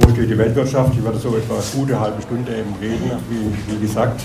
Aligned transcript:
wo 0.00 0.10
steht 0.10 0.30
die 0.30 0.38
Weltwirtschaft? 0.38 0.94
Ich 0.96 1.04
werde 1.04 1.18
so 1.18 1.36
etwa 1.36 1.54
eine 1.54 1.62
gute 1.74 2.00
halbe 2.00 2.22
Stunde 2.22 2.52
eben 2.52 2.74
reden, 2.80 3.10
wie, 3.28 3.72
wie 3.72 3.80
gesagt. 3.80 4.22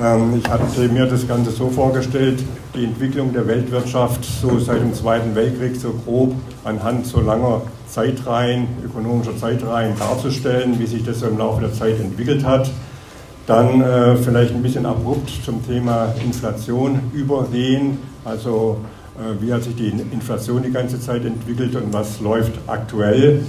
Ähm, 0.00 0.40
ich 0.42 0.48
hatte 0.50 0.88
mir 0.88 1.06
das 1.06 1.26
Ganze 1.26 1.50
so 1.50 1.68
vorgestellt, 1.68 2.42
die 2.74 2.84
Entwicklung 2.84 3.32
der 3.32 3.46
Weltwirtschaft 3.46 4.24
so 4.24 4.58
seit 4.58 4.80
dem 4.80 4.94
Zweiten 4.94 5.34
Weltkrieg 5.34 5.76
so 5.76 5.94
grob 6.04 6.34
anhand 6.64 7.06
so 7.06 7.20
langer 7.20 7.62
Zeitreihen, 7.88 8.66
ökonomischer 8.84 9.36
Zeitreihen 9.36 9.98
darzustellen, 9.98 10.78
wie 10.78 10.86
sich 10.86 11.04
das 11.04 11.20
so 11.20 11.28
im 11.28 11.38
Laufe 11.38 11.62
der 11.62 11.72
Zeit 11.72 11.98
entwickelt 12.00 12.44
hat. 12.44 12.70
Dann 13.46 13.80
äh, 13.80 14.16
vielleicht 14.16 14.52
ein 14.52 14.62
bisschen 14.62 14.86
abrupt 14.86 15.30
zum 15.44 15.64
Thema 15.64 16.12
Inflation 16.24 17.00
übergehen, 17.14 17.98
also 18.24 18.78
äh, 19.16 19.40
wie 19.40 19.52
hat 19.52 19.62
sich 19.62 19.76
die 19.76 19.88
Inflation 19.88 20.62
die 20.62 20.72
ganze 20.72 21.00
Zeit 21.00 21.24
entwickelt 21.24 21.76
und 21.76 21.92
was 21.92 22.20
läuft 22.20 22.52
aktuell 22.66 23.42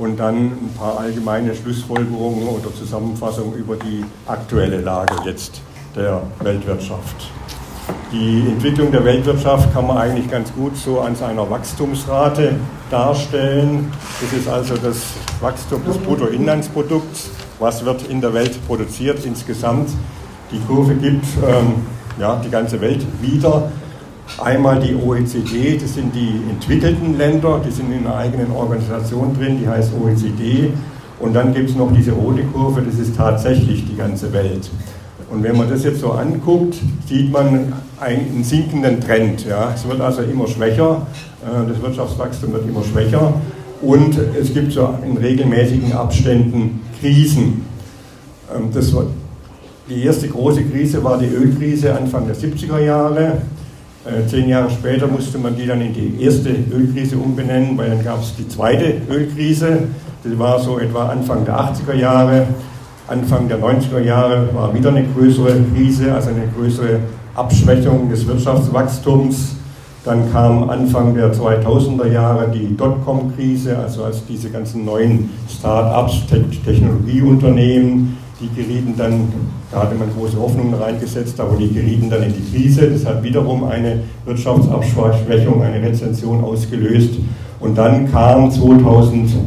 und 0.00 0.18
dann 0.18 0.36
ein 0.46 0.74
paar 0.78 0.98
allgemeine 0.98 1.54
Schlussfolgerungen 1.54 2.48
oder 2.48 2.74
Zusammenfassungen 2.74 3.54
über 3.54 3.76
die 3.76 4.02
aktuelle 4.26 4.80
Lage 4.80 5.14
jetzt 5.26 5.60
der 5.94 6.22
Weltwirtschaft. 6.40 7.30
Die 8.10 8.46
Entwicklung 8.48 8.90
der 8.90 9.04
Weltwirtschaft 9.04 9.72
kann 9.72 9.86
man 9.86 9.98
eigentlich 9.98 10.30
ganz 10.30 10.52
gut 10.54 10.76
so 10.76 11.00
an 11.00 11.14
seiner 11.14 11.48
Wachstumsrate 11.48 12.54
darstellen. 12.90 13.92
Das 14.20 14.32
ist 14.32 14.48
also 14.48 14.76
das 14.76 15.02
Wachstum 15.40 15.84
des 15.84 15.98
Bruttoinlandsprodukts. 15.98 17.30
Was 17.58 17.84
wird 17.84 18.08
in 18.08 18.20
der 18.20 18.32
Welt 18.32 18.66
produziert 18.66 19.24
insgesamt? 19.26 19.90
Die 20.50 20.60
Kurve 20.60 20.94
gibt 20.94 21.26
ähm, 21.46 21.86
ja, 22.18 22.40
die 22.44 22.50
ganze 22.50 22.80
Welt 22.80 23.04
wieder. 23.20 23.70
Einmal 24.38 24.80
die 24.80 24.94
OECD, 24.94 25.78
das 25.78 25.94
sind 25.94 26.14
die 26.14 26.40
entwickelten 26.50 27.18
Länder, 27.18 27.60
die 27.64 27.70
sind 27.70 27.92
in 27.92 28.06
einer 28.06 28.16
eigenen 28.16 28.50
Organisation 28.52 29.34
drin, 29.38 29.58
die 29.60 29.68
heißt 29.68 29.92
OECD. 30.00 30.70
Und 31.18 31.34
dann 31.34 31.52
gibt 31.52 31.70
es 31.70 31.76
noch 31.76 31.92
diese 31.92 32.12
rote 32.12 32.42
Kurve, 32.44 32.82
das 32.82 32.98
ist 32.98 33.16
tatsächlich 33.16 33.86
die 33.86 33.96
ganze 33.96 34.32
Welt. 34.32 34.70
Und 35.30 35.42
wenn 35.42 35.56
man 35.56 35.68
das 35.68 35.84
jetzt 35.84 36.00
so 36.00 36.12
anguckt, 36.12 36.76
sieht 37.06 37.30
man 37.30 37.72
einen 38.00 38.42
sinkenden 38.42 39.00
Trend. 39.00 39.46
Ja. 39.46 39.72
Es 39.74 39.86
wird 39.86 40.00
also 40.00 40.22
immer 40.22 40.48
schwächer, 40.48 41.06
äh, 41.44 41.68
das 41.68 41.80
Wirtschaftswachstum 41.80 42.52
wird 42.52 42.66
immer 42.68 42.82
schwächer 42.82 43.34
und 43.82 44.18
es 44.38 44.52
gibt 44.52 44.72
so 44.72 44.94
in 45.04 45.16
regelmäßigen 45.16 45.92
Abständen 45.92 46.80
Krisen. 47.00 47.64
Ähm, 48.54 48.70
das 48.72 48.94
war, 48.94 49.04
die 49.88 50.02
erste 50.04 50.28
große 50.28 50.64
Krise 50.64 51.02
war 51.04 51.18
die 51.18 51.26
Ölkrise 51.26 51.94
Anfang 51.94 52.26
der 52.26 52.36
70er 52.36 52.78
Jahre. 52.80 53.42
Äh, 54.04 54.26
zehn 54.26 54.48
Jahre 54.48 54.70
später 54.70 55.06
musste 55.06 55.36
man 55.36 55.54
die 55.56 55.66
dann 55.66 55.82
in 55.82 55.92
die 55.92 56.22
erste 56.22 56.48
Ölkrise 56.72 57.18
umbenennen, 57.18 57.76
weil 57.76 57.90
dann 57.90 58.02
gab 58.02 58.22
es 58.22 58.34
die 58.34 58.48
zweite 58.48 58.94
Ölkrise. 59.10 59.88
Das 60.24 60.38
war 60.38 60.58
so 60.58 60.78
etwa 60.78 61.10
Anfang 61.10 61.44
der 61.44 61.58
80er 61.60 61.94
Jahre. 61.94 62.46
Anfang 63.08 63.48
der 63.48 63.58
90er 63.58 64.00
Jahre 64.00 64.48
war 64.54 64.72
wieder 64.72 64.88
eine 64.88 65.04
größere 65.04 65.54
Krise, 65.74 66.14
also 66.14 66.30
eine 66.30 66.48
größere 66.56 67.00
Abschwächung 67.34 68.08
des 68.08 68.26
Wirtschaftswachstums. 68.26 69.56
Dann 70.04 70.32
kam 70.32 70.70
Anfang 70.70 71.14
der 71.14 71.34
2000er 71.34 72.06
Jahre 72.06 72.48
die 72.48 72.74
Dotcom-Krise, 72.74 73.76
also 73.76 74.04
als 74.04 74.24
diese 74.24 74.48
ganzen 74.48 74.86
neuen 74.86 75.28
Start-ups, 75.46 76.24
Technologieunternehmen, 76.64 78.16
die 78.40 78.48
gerieten 78.54 78.94
dann, 78.96 79.28
da 79.70 79.82
hatte 79.82 79.94
man 79.94 80.08
große 80.16 80.40
Hoffnungen 80.40 80.74
reingesetzt, 80.74 81.38
aber 81.38 81.56
die 81.56 81.72
gerieten 81.72 82.08
dann 82.08 82.22
in 82.22 82.32
die 82.32 82.50
Krise. 82.50 82.90
Das 82.90 83.04
hat 83.04 83.22
wiederum 83.22 83.64
eine 83.64 84.00
Wirtschaftsabschwächung, 84.24 85.62
eine 85.62 85.82
Rezension 85.82 86.42
ausgelöst. 86.42 87.16
Und 87.60 87.76
dann 87.76 88.10
kam 88.10 88.50
2009, 88.50 89.42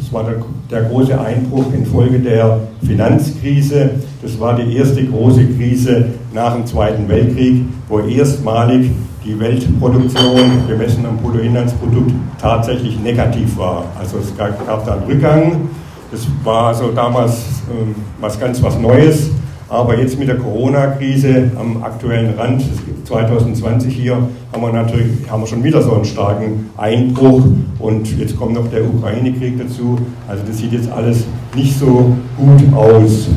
das 0.00 0.12
war 0.12 0.24
der, 0.24 0.36
der 0.70 0.88
große 0.88 1.20
Einbruch 1.20 1.66
infolge 1.74 2.18
der 2.18 2.60
Finanzkrise. 2.84 3.90
Das 4.22 4.40
war 4.40 4.56
die 4.56 4.74
erste 4.76 5.04
große 5.04 5.44
Krise 5.48 6.06
nach 6.32 6.54
dem 6.54 6.64
Zweiten 6.64 7.06
Weltkrieg, 7.08 7.66
wo 7.88 7.98
erstmalig 7.98 8.90
die 9.24 9.38
Weltproduktion 9.38 10.66
gemessen 10.66 11.04
am 11.06 11.18
Bruttoinlandsprodukt 11.18 12.12
tatsächlich 12.40 12.98
negativ 12.98 13.56
war. 13.58 13.84
Also 14.00 14.18
es 14.18 14.36
gab, 14.36 14.66
gab 14.66 14.84
da 14.86 14.94
einen 14.94 15.04
Rückgang 15.04 15.68
das 16.12 16.26
war 16.44 16.68
also 16.68 16.92
damals 16.92 17.38
ähm, 17.70 17.94
was 18.20 18.38
ganz 18.38 18.62
was 18.62 18.78
Neues. 18.78 19.30
Aber 19.68 19.98
jetzt 19.98 20.18
mit 20.18 20.28
der 20.28 20.36
Corona-Krise 20.36 21.50
am 21.58 21.82
aktuellen 21.82 22.34
Rand, 22.38 22.62
2020 23.04 23.94
hier, 23.94 24.18
haben 24.52 24.62
wir 24.62 24.70
natürlich 24.70 25.08
haben 25.30 25.42
wir 25.42 25.46
schon 25.46 25.64
wieder 25.64 25.80
so 25.80 25.94
einen 25.94 26.04
starken 26.04 26.68
Einbruch 26.76 27.42
und 27.78 28.18
jetzt 28.18 28.36
kommt 28.36 28.52
noch 28.52 28.68
der 28.68 28.84
Ukraine-Krieg 28.84 29.58
dazu. 29.58 29.98
Also 30.28 30.42
das 30.46 30.58
sieht 30.58 30.72
jetzt 30.72 30.92
alles 30.92 31.24
nicht 31.56 31.78
so 31.78 32.14
gut 32.36 32.74
aus. 32.76 33.28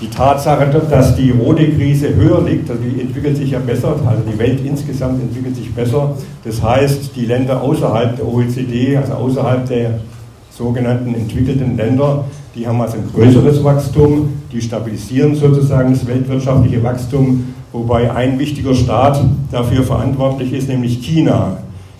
Die 0.00 0.08
Tatsache, 0.08 0.66
dass 0.88 1.16
die 1.16 1.32
rote 1.32 1.68
Krise 1.72 2.14
höher 2.14 2.40
liegt, 2.42 2.70
also 2.70 2.82
die 2.82 3.02
entwickelt 3.02 3.36
sich 3.36 3.50
ja 3.50 3.58
besser, 3.58 3.96
also 4.06 4.22
die 4.26 4.38
Welt 4.38 4.60
insgesamt 4.64 5.20
entwickelt 5.20 5.56
sich 5.56 5.74
besser. 5.74 6.14
Das 6.44 6.62
heißt, 6.62 7.14
die 7.14 7.26
Länder 7.26 7.60
außerhalb 7.60 8.16
der 8.16 8.26
OECD, 8.26 8.96
also 8.96 9.12
außerhalb 9.12 9.66
der 9.68 10.00
sogenannten 10.58 11.14
entwickelten 11.14 11.76
Länder, 11.76 12.24
die 12.54 12.66
haben 12.66 12.80
also 12.80 12.96
ein 12.96 13.08
größeres 13.14 13.62
Wachstum, 13.62 14.30
die 14.52 14.60
stabilisieren 14.60 15.36
sozusagen 15.36 15.92
das 15.92 16.04
weltwirtschaftliche 16.06 16.82
Wachstum, 16.82 17.54
wobei 17.72 18.10
ein 18.10 18.38
wichtiger 18.40 18.74
Staat 18.74 19.22
dafür 19.52 19.84
verantwortlich 19.84 20.52
ist, 20.52 20.68
nämlich 20.68 21.00
China. 21.00 21.58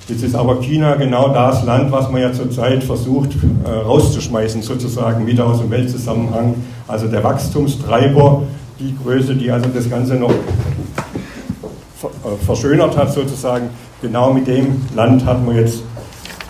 Jetzt 0.09 0.25
ist 0.25 0.35
aber 0.35 0.61
China 0.61 0.97
genau 0.97 1.29
das 1.29 1.65
Land, 1.65 1.93
was 1.93 2.11
man 2.11 2.23
ja 2.23 2.33
zurzeit 2.33 2.83
versucht 2.83 3.37
äh, 3.65 3.71
rauszuschmeißen, 3.71 4.63
sozusagen 4.63 5.27
wieder 5.27 5.47
aus 5.47 5.61
dem 5.61 5.71
Weltzusammenhang. 5.71 6.55
Also 6.89 7.07
der 7.07 7.23
Wachstumstreiber, 7.23 8.43
die 8.81 8.97
Größe, 9.05 9.37
die 9.37 9.51
also 9.51 9.69
das 9.73 9.89
Ganze 9.89 10.15
noch 10.15 10.31
äh, 10.31 10.35
verschönert 12.45 12.97
hat, 12.97 13.13
sozusagen, 13.13 13.69
genau 14.01 14.33
mit 14.33 14.47
dem 14.47 14.81
Land 14.97 15.27
hat 15.27 15.45
man 15.45 15.57
jetzt 15.57 15.83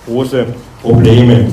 große 0.07 0.47
Probleme. 0.81 1.49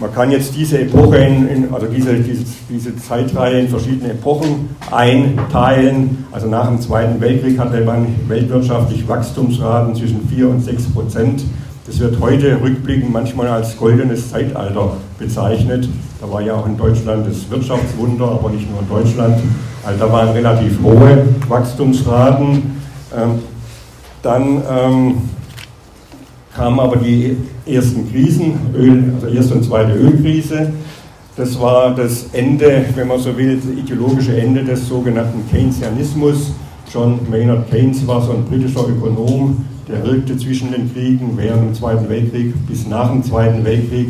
Man 0.00 0.14
kann 0.14 0.30
jetzt 0.30 0.54
diese 0.54 0.80
Epoche, 0.80 1.16
in, 1.16 1.48
in, 1.48 1.74
also 1.74 1.86
diese, 1.86 2.14
diese, 2.14 2.44
diese 2.70 2.96
Zeitreihe 2.96 3.60
in 3.60 3.68
verschiedene 3.68 4.12
Epochen 4.12 4.70
einteilen. 4.92 6.24
Also 6.30 6.46
nach 6.46 6.68
dem 6.68 6.80
Zweiten 6.80 7.20
Weltkrieg 7.20 7.58
hatte 7.58 7.80
man 7.84 8.06
weltwirtschaftlich 8.28 9.08
Wachstumsraten 9.08 9.96
zwischen 9.96 10.28
4 10.28 10.50
und 10.50 10.60
6 10.60 10.92
Prozent. 10.92 11.42
Das 11.84 11.98
wird 11.98 12.20
heute 12.20 12.60
rückblickend 12.62 13.12
manchmal 13.12 13.48
als 13.48 13.76
goldenes 13.76 14.30
Zeitalter 14.30 14.92
bezeichnet. 15.18 15.88
Da 16.20 16.30
war 16.30 16.42
ja 16.42 16.54
auch 16.54 16.66
in 16.66 16.76
Deutschland 16.76 17.26
das 17.26 17.50
Wirtschaftswunder, 17.50 18.26
aber 18.26 18.50
nicht 18.50 18.70
nur 18.70 18.82
in 18.82 18.88
Deutschland. 18.88 19.40
Also 19.84 19.98
da 19.98 20.12
waren 20.12 20.28
relativ 20.28 20.80
hohe 20.80 21.26
Wachstumsraten. 21.48 22.78
Ähm, 23.16 23.38
dann 24.22 24.62
ähm, 24.70 25.14
kamen 26.58 26.80
aber 26.80 26.96
die 26.96 27.36
ersten 27.66 28.10
Krisen, 28.10 28.54
Öl, 28.74 29.12
also 29.14 29.28
erste 29.28 29.54
und 29.54 29.64
zweite 29.64 29.92
Ölkrise. 29.92 30.72
Das 31.36 31.58
war 31.60 31.94
das 31.94 32.26
Ende, 32.32 32.84
wenn 32.96 33.06
man 33.06 33.20
so 33.20 33.36
will, 33.38 33.56
das 33.56 33.70
ideologische 33.70 34.36
Ende 34.36 34.64
des 34.64 34.88
sogenannten 34.88 35.48
Keynesianismus. 35.48 36.52
John 36.92 37.20
Maynard 37.30 37.70
Keynes 37.70 38.04
war 38.08 38.20
so 38.22 38.32
ein 38.32 38.44
britischer 38.44 38.88
Ökonom, 38.88 39.64
der 39.86 40.04
wirkte 40.04 40.36
zwischen 40.36 40.72
den 40.72 40.92
Kriegen 40.92 41.34
während 41.36 41.62
dem 41.62 41.74
Zweiten 41.74 42.08
Weltkrieg 42.08 42.52
bis 42.66 42.88
nach 42.88 43.08
dem 43.12 43.22
Zweiten 43.22 43.64
Weltkrieg. 43.64 44.08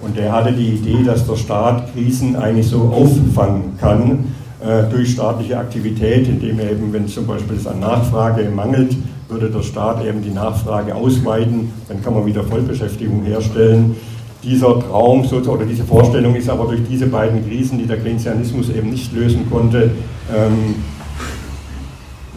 Und 0.00 0.16
der 0.16 0.30
hatte 0.32 0.52
die 0.52 0.74
Idee, 0.74 1.02
dass 1.04 1.26
der 1.26 1.34
Staat 1.34 1.92
Krisen 1.92 2.36
eigentlich 2.36 2.68
so 2.68 2.92
auffangen 2.94 3.76
kann 3.80 4.26
äh, 4.60 4.84
durch 4.88 5.10
staatliche 5.10 5.58
Aktivität, 5.58 6.28
indem 6.28 6.60
er 6.60 6.70
eben, 6.70 6.92
wenn 6.92 7.08
zum 7.08 7.26
Beispiel 7.26 7.56
es 7.56 7.66
an 7.66 7.80
Nachfrage 7.80 8.48
mangelt, 8.54 8.94
würde 9.28 9.50
der 9.50 9.62
Staat 9.62 10.04
eben 10.04 10.22
die 10.22 10.30
Nachfrage 10.30 10.94
ausweiten, 10.94 11.70
dann 11.88 12.02
kann 12.02 12.14
man 12.14 12.26
wieder 12.26 12.42
Vollbeschäftigung 12.42 13.22
herstellen. 13.24 13.96
Dieser 14.42 14.80
Traum 14.80 15.26
oder 15.26 15.66
diese 15.66 15.84
Vorstellung 15.84 16.34
ist 16.34 16.48
aber 16.48 16.66
durch 16.66 16.80
diese 16.88 17.06
beiden 17.06 17.46
Krisen, 17.46 17.78
die 17.78 17.86
der 17.86 17.98
Keynesianismus 17.98 18.70
eben 18.70 18.90
nicht 18.90 19.12
lösen 19.12 19.50
konnte, 19.50 19.90
ähm, 20.34 20.76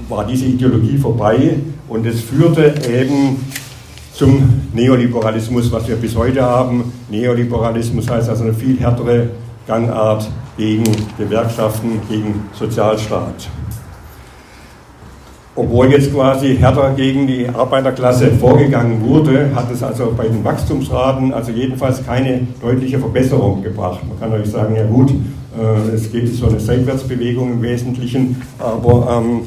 war 0.09 0.25
diese 0.25 0.45
Ideologie 0.45 0.97
vorbei 0.97 1.57
und 1.87 2.05
es 2.05 2.21
führte 2.21 2.73
eben 2.91 3.37
zum 4.13 4.61
Neoliberalismus, 4.73 5.71
was 5.71 5.87
wir 5.87 5.95
bis 5.95 6.15
heute 6.15 6.41
haben. 6.41 6.91
Neoliberalismus 7.09 8.09
heißt 8.09 8.29
also 8.29 8.43
eine 8.43 8.53
viel 8.53 8.79
härtere 8.79 9.29
Gangart 9.67 10.29
gegen 10.57 10.83
Gewerkschaften, 11.17 12.01
gegen 12.09 12.41
Sozialstaat 12.53 13.47
obwohl 15.55 15.91
jetzt 15.91 16.13
quasi 16.13 16.55
härter 16.55 16.93
gegen 16.95 17.27
die 17.27 17.47
Arbeiterklasse 17.49 18.31
vorgegangen 18.31 19.01
wurde, 19.01 19.49
hat 19.53 19.69
es 19.71 19.83
also 19.83 20.13
bei 20.15 20.27
den 20.27 20.43
Wachstumsraten 20.43 21.33
also 21.33 21.51
jedenfalls 21.51 22.05
keine 22.05 22.47
deutliche 22.61 22.99
Verbesserung 22.99 23.61
gebracht. 23.61 23.99
Man 24.07 24.19
kann 24.19 24.39
euch 24.39 24.49
sagen, 24.49 24.75
ja 24.75 24.85
gut, 24.85 25.11
äh, 25.11 25.93
es 25.93 26.11
geht 26.11 26.33
so 26.33 26.47
eine 26.47 26.59
Seitwärtsbewegung 26.59 27.51
im 27.51 27.61
Wesentlichen, 27.61 28.41
aber 28.59 29.21
ähm, 29.21 29.41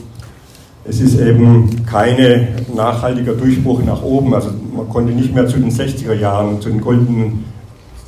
es 0.86 1.00
ist 1.00 1.18
eben 1.18 1.86
kein 1.86 2.48
nachhaltiger 2.74 3.32
Durchbruch 3.32 3.82
nach 3.82 4.02
oben. 4.02 4.34
Also 4.34 4.50
man 4.76 4.88
konnte 4.90 5.12
nicht 5.12 5.34
mehr 5.34 5.46
zu 5.46 5.58
den 5.58 5.70
60er 5.70 6.12
Jahren, 6.12 6.60
zu 6.60 6.68
den 6.68 6.82
goldenen 6.82 7.44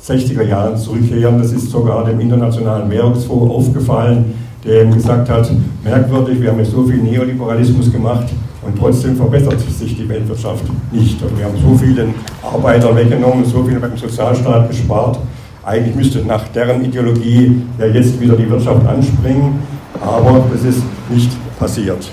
60er 0.05 0.43
Jahren 0.43 0.77
zurückkehren. 0.77 1.39
Das 1.39 1.51
ist 1.51 1.71
sogar 1.71 2.05
dem 2.05 2.19
Internationalen 2.19 2.89
Währungsfonds 2.91 3.51
aufgefallen, 3.51 4.35
der 4.63 4.83
ihm 4.83 4.93
gesagt 4.93 5.29
hat, 5.29 5.49
merkwürdig, 5.87 6.41
wir 6.41 6.51
haben 6.51 6.59
jetzt 6.59 6.71
so 6.71 6.83
viel 6.83 6.97
Neoliberalismus 6.97 7.91
gemacht 7.91 8.27
und 8.61 8.77
trotzdem 8.77 9.15
verbessert 9.15 9.59
sich 9.59 9.95
die 9.95 10.07
Weltwirtschaft 10.07 10.65
nicht. 10.91 11.21
Und 11.21 11.37
wir 11.37 11.45
haben 11.45 11.57
so 11.57 11.77
viele 11.77 12.07
Arbeiter 12.43 12.95
weggenommen, 12.95 13.45
so 13.45 13.63
viel 13.63 13.79
beim 13.79 13.97
Sozialstaat 13.97 14.69
gespart. 14.69 15.19
Eigentlich 15.63 15.95
müsste 15.95 16.19
nach 16.25 16.47
deren 16.49 16.83
Ideologie 16.83 17.61
ja 17.79 17.85
jetzt 17.87 18.19
wieder 18.19 18.35
die 18.35 18.49
Wirtschaft 18.49 18.85
anspringen, 18.85 19.59
aber 20.01 20.43
das 20.51 20.63
ist 20.63 20.83
nicht 21.09 21.31
passiert. 21.59 22.11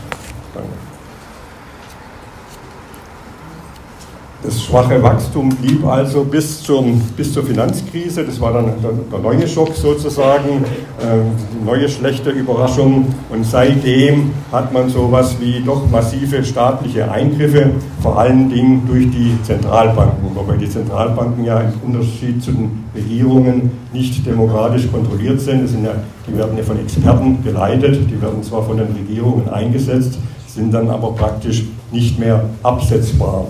Das 4.44 4.62
schwache 4.62 5.02
Wachstum 5.02 5.49
blieb 5.49 5.87
also 5.87 6.23
bis, 6.23 6.62
zum, 6.62 7.00
bis 7.17 7.32
zur 7.32 7.44
Finanzkrise. 7.44 8.25
Das 8.25 8.38
war 8.38 8.52
dann 8.52 8.67
der, 8.82 8.91
der 9.11 9.19
neue 9.20 9.49
Schock 9.49 9.75
sozusagen, 9.75 10.62
äh, 11.00 11.64
neue 11.64 11.88
schlechte 11.88 12.29
Überraschung. 12.29 13.06
Und 13.31 13.46
seitdem 13.46 14.32
hat 14.52 14.70
man 14.70 14.91
sowas 14.91 15.37
wie 15.41 15.62
doch 15.64 15.88
massive 15.91 16.44
staatliche 16.44 17.11
Eingriffe, 17.11 17.70
vor 18.02 18.19
allen 18.19 18.50
Dingen 18.50 18.82
durch 18.87 19.11
die 19.11 19.35
Zentralbanken. 19.44 20.29
Wobei 20.35 20.58
die 20.58 20.69
Zentralbanken 20.69 21.43
ja 21.43 21.61
im 21.61 21.73
Unterschied 21.82 22.43
zu 22.43 22.52
den 22.52 22.85
Regierungen 22.94 23.70
nicht 23.94 24.26
demokratisch 24.26 24.93
kontrolliert 24.93 25.40
sind. 25.40 25.67
sind 25.69 25.87
ja, 25.87 25.94
die 26.29 26.37
werden 26.37 26.58
ja 26.58 26.64
von 26.64 26.79
Experten 26.79 27.43
geleitet, 27.43 28.11
die 28.11 28.20
werden 28.20 28.43
zwar 28.43 28.62
von 28.62 28.76
den 28.76 28.88
Regierungen 28.88 29.49
eingesetzt, 29.49 30.19
sind 30.47 30.75
dann 30.75 30.90
aber 30.90 31.12
praktisch 31.12 31.64
nicht 31.90 32.19
mehr 32.19 32.44
absetzbar. 32.62 33.47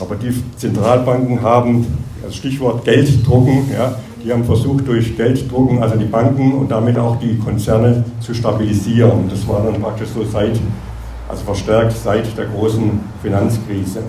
Aber 0.00 0.16
die 0.16 0.32
Zentralbanken 0.56 1.42
haben, 1.42 1.86
das 2.22 2.34
Stichwort 2.34 2.84
Gelddrucken, 2.84 3.70
ja, 3.70 3.96
die 4.24 4.32
haben 4.32 4.44
versucht, 4.44 4.86
durch 4.86 5.16
Gelddrucken, 5.16 5.82
also 5.82 5.96
die 5.96 6.06
Banken 6.06 6.54
und 6.54 6.70
damit 6.70 6.98
auch 6.98 7.18
die 7.18 7.38
Konzerne 7.38 8.04
zu 8.20 8.34
stabilisieren. 8.34 9.28
Das 9.28 9.46
war 9.46 9.62
dann 9.62 9.80
praktisch 9.80 10.08
so 10.14 10.24
seit, 10.24 10.58
also 11.28 11.44
verstärkt 11.44 11.96
seit 11.96 12.36
der 12.36 12.46
großen 12.46 13.00
Finanzkrise. 13.22 14.00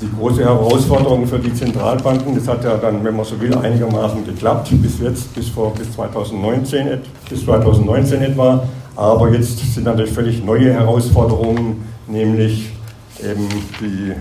Die 0.00 0.10
große 0.18 0.44
Herausforderung 0.44 1.26
für 1.26 1.38
die 1.38 1.54
Zentralbanken, 1.54 2.34
das 2.34 2.48
hat 2.48 2.64
ja 2.64 2.76
dann, 2.76 3.02
wenn 3.04 3.16
man 3.16 3.24
so 3.24 3.40
will, 3.40 3.54
einigermaßen 3.54 4.24
geklappt, 4.24 4.68
bis 4.82 4.98
jetzt, 5.00 5.34
bis, 5.34 5.48
vor, 5.48 5.72
bis, 5.74 5.92
2019, 5.92 6.98
bis 7.30 7.44
2019 7.44 8.20
etwa. 8.20 8.64
Aber 8.96 9.30
jetzt 9.30 9.58
sind 9.74 9.84
natürlich 9.84 10.12
völlig 10.12 10.44
neue 10.44 10.72
Herausforderungen 10.72 11.93
nämlich 12.06 12.70
eben 13.22 13.48
die, 13.80 14.12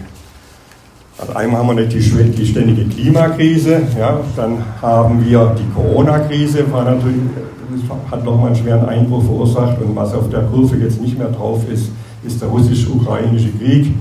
also 1.17 1.33
einmal 1.33 1.61
haben 1.61 1.77
wir 1.77 1.85
die, 1.85 1.99
die 1.99 2.45
ständige 2.45 2.85
Klimakrise, 2.85 3.81
ja, 3.97 4.19
dann 4.35 4.57
haben 4.81 5.25
wir 5.25 5.55
die 5.57 5.73
Corona-Krise, 5.73 6.71
war 6.71 6.85
natürlich, 6.85 7.17
hat 8.09 8.23
nochmal 8.23 8.47
einen 8.47 8.55
schweren 8.55 8.85
Einbruch 8.85 9.23
verursacht 9.23 9.81
und 9.81 9.95
was 9.95 10.13
auf 10.13 10.29
der 10.29 10.41
Kurve 10.43 10.77
jetzt 10.77 11.01
nicht 11.01 11.17
mehr 11.17 11.29
drauf 11.29 11.61
ist, 11.71 11.91
ist 12.25 12.41
der 12.41 12.49
russisch-ukrainische 12.49 13.49
Krieg, 13.57 13.93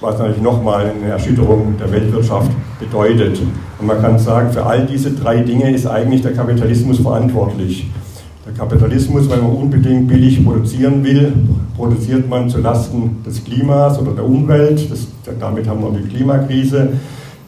was 0.00 0.18
natürlich 0.18 0.42
nochmal 0.42 0.92
eine 0.96 1.12
Erschütterung 1.12 1.76
der 1.78 1.92
Weltwirtschaft 1.92 2.50
bedeutet. 2.78 3.40
Und 3.78 3.86
man 3.86 4.00
kann 4.00 4.18
sagen, 4.18 4.50
für 4.50 4.64
all 4.64 4.86
diese 4.86 5.12
drei 5.12 5.40
Dinge 5.40 5.70
ist 5.70 5.86
eigentlich 5.86 6.22
der 6.22 6.32
Kapitalismus 6.32 7.00
verantwortlich. 7.00 7.86
Der 8.46 8.54
Kapitalismus, 8.54 9.28
wenn 9.28 9.40
man 9.40 9.52
unbedingt 9.52 10.08
billig 10.08 10.42
produzieren 10.44 11.04
will, 11.04 11.32
produziert 11.80 12.28
man 12.28 12.48
zulasten 12.50 13.22
des 13.24 13.42
Klimas 13.42 13.98
oder 13.98 14.12
der 14.12 14.24
Umwelt. 14.24 14.90
Das, 14.90 15.06
damit 15.40 15.66
haben 15.66 15.80
wir 15.80 15.98
die 15.98 16.06
Klimakrise. 16.08 16.90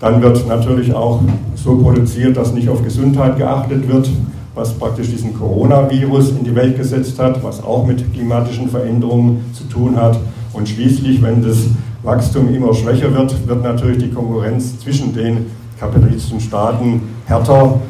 Dann 0.00 0.22
wird 0.22 0.48
natürlich 0.48 0.94
auch 0.94 1.20
so 1.54 1.76
produziert, 1.76 2.36
dass 2.38 2.54
nicht 2.54 2.68
auf 2.70 2.82
Gesundheit 2.82 3.36
geachtet 3.36 3.86
wird, 3.86 4.08
was 4.54 4.72
praktisch 4.72 5.10
diesen 5.10 5.38
Coronavirus 5.38 6.30
in 6.30 6.44
die 6.44 6.54
Welt 6.54 6.78
gesetzt 6.78 7.18
hat, 7.18 7.44
was 7.44 7.62
auch 7.62 7.86
mit 7.86 8.12
klimatischen 8.14 8.68
Veränderungen 8.70 9.44
zu 9.52 9.64
tun 9.64 9.96
hat. 9.96 10.18
Und 10.54 10.66
schließlich, 10.66 11.22
wenn 11.22 11.42
das 11.42 11.58
Wachstum 12.02 12.52
immer 12.54 12.72
schwächer 12.72 13.14
wird, 13.14 13.46
wird 13.46 13.62
natürlich 13.62 13.98
die 13.98 14.10
Konkurrenz 14.10 14.78
zwischen 14.80 15.14
den 15.14 15.46
kapitalistischen 15.78 16.40
Staaten 16.40 17.02
härter, 17.26 17.80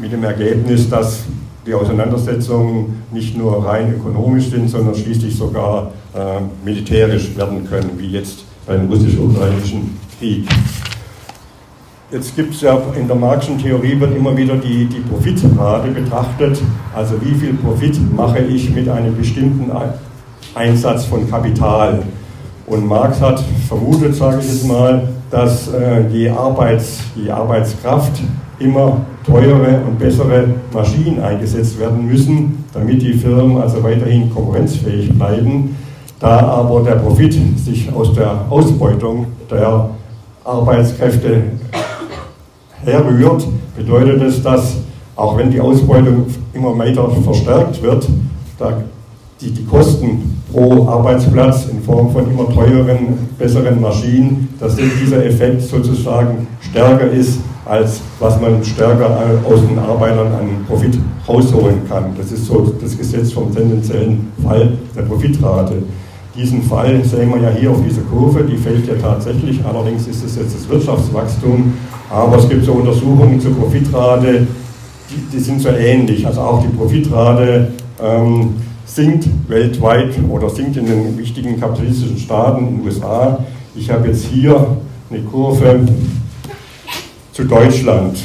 mit 0.00 0.12
dem 0.12 0.24
Ergebnis, 0.24 0.88
dass 0.88 1.24
die 1.70 1.74
Auseinandersetzungen 1.74 3.04
nicht 3.12 3.38
nur 3.38 3.64
rein 3.64 3.94
ökonomisch 3.94 4.48
sind, 4.48 4.68
sondern 4.68 4.92
schließlich 4.96 5.36
sogar 5.36 5.92
äh, 6.12 6.40
militärisch 6.64 7.36
werden 7.36 7.64
können, 7.68 7.92
wie 7.96 8.08
jetzt 8.08 8.44
beim 8.66 8.88
russisch-ukrainischen 8.88 9.96
Krieg. 10.18 10.48
Jetzt 12.10 12.34
gibt 12.34 12.54
es 12.54 12.62
ja 12.62 12.76
in 12.98 13.06
der 13.06 13.14
Marxischen 13.14 13.58
Theorie 13.58 14.00
wird 14.00 14.16
immer 14.16 14.36
wieder 14.36 14.56
die, 14.56 14.86
die 14.86 14.98
Profitrate 14.98 15.92
betrachtet, 15.92 16.60
also 16.92 17.14
wie 17.22 17.34
viel 17.36 17.54
Profit 17.54 17.96
mache 18.16 18.40
ich 18.40 18.68
mit 18.70 18.88
einem 18.88 19.16
bestimmten 19.16 19.70
Einsatz 20.56 21.04
von 21.04 21.30
Kapital. 21.30 22.02
Und 22.66 22.84
Marx 22.84 23.20
hat 23.20 23.44
vermutet, 23.68 24.16
sage 24.16 24.38
ich 24.40 24.48
jetzt 24.48 24.66
mal, 24.66 25.08
dass 25.30 25.72
äh, 25.72 26.02
die, 26.12 26.28
Arbeits, 26.28 26.98
die 27.14 27.30
Arbeitskraft 27.30 28.20
immer 28.60 29.00
teure 29.24 29.80
und 29.86 29.98
bessere 29.98 30.44
Maschinen 30.72 31.20
eingesetzt 31.20 31.78
werden 31.80 32.06
müssen, 32.06 32.64
damit 32.72 33.02
die 33.02 33.14
Firmen 33.14 33.58
also 33.58 33.82
weiterhin 33.82 34.32
konkurrenzfähig 34.32 35.12
bleiben. 35.12 35.76
Da 36.18 36.38
aber 36.40 36.82
der 36.82 36.96
Profit 36.96 37.34
sich 37.58 37.92
aus 37.92 38.14
der 38.14 38.44
Ausbeutung 38.50 39.26
der 39.50 39.90
Arbeitskräfte 40.44 41.42
herrührt, 42.84 43.46
bedeutet 43.76 44.22
es, 44.22 44.42
dass 44.42 44.76
auch 45.16 45.36
wenn 45.36 45.50
die 45.50 45.60
Ausbeutung 45.60 46.26
immer 46.52 46.76
weiter 46.78 47.10
verstärkt 47.10 47.82
wird, 47.82 48.06
die, 49.40 49.50
die 49.50 49.64
Kosten 49.64 50.39
pro 50.52 50.86
Arbeitsplatz 50.88 51.66
in 51.70 51.82
Form 51.82 52.10
von 52.10 52.30
immer 52.30 52.48
teureren, 52.48 53.28
besseren 53.38 53.80
Maschinen, 53.80 54.48
dass 54.58 54.76
dieser 54.76 55.24
Effekt 55.24 55.62
sozusagen 55.62 56.46
stärker 56.60 57.10
ist, 57.10 57.40
als 57.64 58.00
was 58.18 58.40
man 58.40 58.64
stärker 58.64 59.16
aus 59.48 59.60
den 59.66 59.78
Arbeitern 59.78 60.26
an 60.28 60.64
Profit 60.66 60.98
rausholen 61.28 61.88
kann. 61.88 62.06
Das 62.16 62.32
ist 62.32 62.46
so 62.46 62.74
das 62.80 62.96
Gesetz 62.96 63.32
vom 63.32 63.54
tendenziellen 63.54 64.32
Fall 64.42 64.72
der 64.96 65.02
Profitrate. 65.02 65.74
Diesen 66.36 66.62
Fall 66.62 67.04
sehen 67.04 67.30
wir 67.30 67.40
ja 67.40 67.50
hier 67.50 67.70
auf 67.70 67.82
dieser 67.86 68.02
Kurve, 68.02 68.44
die 68.44 68.56
fällt 68.56 68.86
ja 68.86 68.94
tatsächlich, 68.94 69.60
allerdings 69.64 70.06
ist 70.06 70.24
es 70.24 70.36
jetzt 70.36 70.54
das 70.54 70.68
Wirtschaftswachstum, 70.68 71.74
aber 72.08 72.38
es 72.38 72.48
gibt 72.48 72.64
so 72.64 72.72
Untersuchungen 72.72 73.40
zur 73.40 73.54
Profitrate, 73.54 74.46
die, 75.10 75.36
die 75.36 75.40
sind 75.40 75.60
so 75.60 75.68
ähnlich. 75.68 76.26
Also 76.26 76.40
auch 76.40 76.62
die 76.62 76.68
Profitrate 76.68 77.68
ähm, 78.02 78.54
sinkt 78.86 79.26
weltweit 79.50 80.14
oder 80.30 80.48
sinkt 80.48 80.76
in 80.76 80.86
den 80.86 81.18
wichtigen 81.18 81.58
kapitalistischen 81.60 82.18
Staaten 82.18 82.66
in 82.66 82.76
den 82.76 82.86
USA. 82.86 83.44
Ich 83.74 83.90
habe 83.90 84.08
jetzt 84.08 84.24
hier 84.24 84.76
eine 85.10 85.20
Kurve 85.22 85.80
zu 87.32 87.44
Deutschland. 87.44 88.18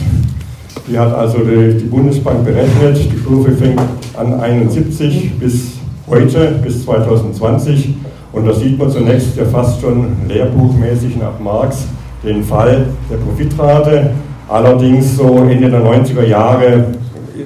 Die 0.88 0.98
hat 0.98 1.13
also 1.13 1.39
die, 1.39 1.86
Bundesbank 1.86 2.46
berechnet. 2.46 2.98
Die 3.12 3.17
Kurve 3.24 3.51
fängt 3.51 3.82
an 4.15 4.39
71 4.39 5.32
bis 5.39 5.72
heute, 6.08 6.60
bis 6.63 6.86
2020. 6.86 7.96
Und 8.32 8.46
da 8.46 8.53
sieht 8.53 8.77
man 8.77 8.91
zunächst 8.91 9.36
ja 9.36 9.46
fast 9.46 9.82
schon 9.82 10.27
lehrbuchmäßig 10.27 11.17
nach 11.17 11.39
Marx 11.39 11.86
den 12.24 12.44
Fall 12.44 12.86
der 13.10 13.17
Profitrate. 13.17 14.12
Allerdings 14.48 15.17
so 15.17 15.38
Ende 15.38 15.70
der 15.70 15.82
90er 15.82 16.25
Jahre 16.27 16.86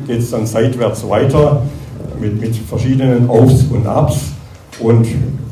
geht 0.05 0.19
es 0.19 0.31
dann 0.31 0.45
seitwärts 0.45 1.07
weiter 1.07 1.61
mit, 2.19 2.39
mit 2.39 2.55
verschiedenen 2.55 3.29
Aufs 3.29 3.65
und 3.71 3.85
Abs. 3.85 4.17
Und 4.79 5.05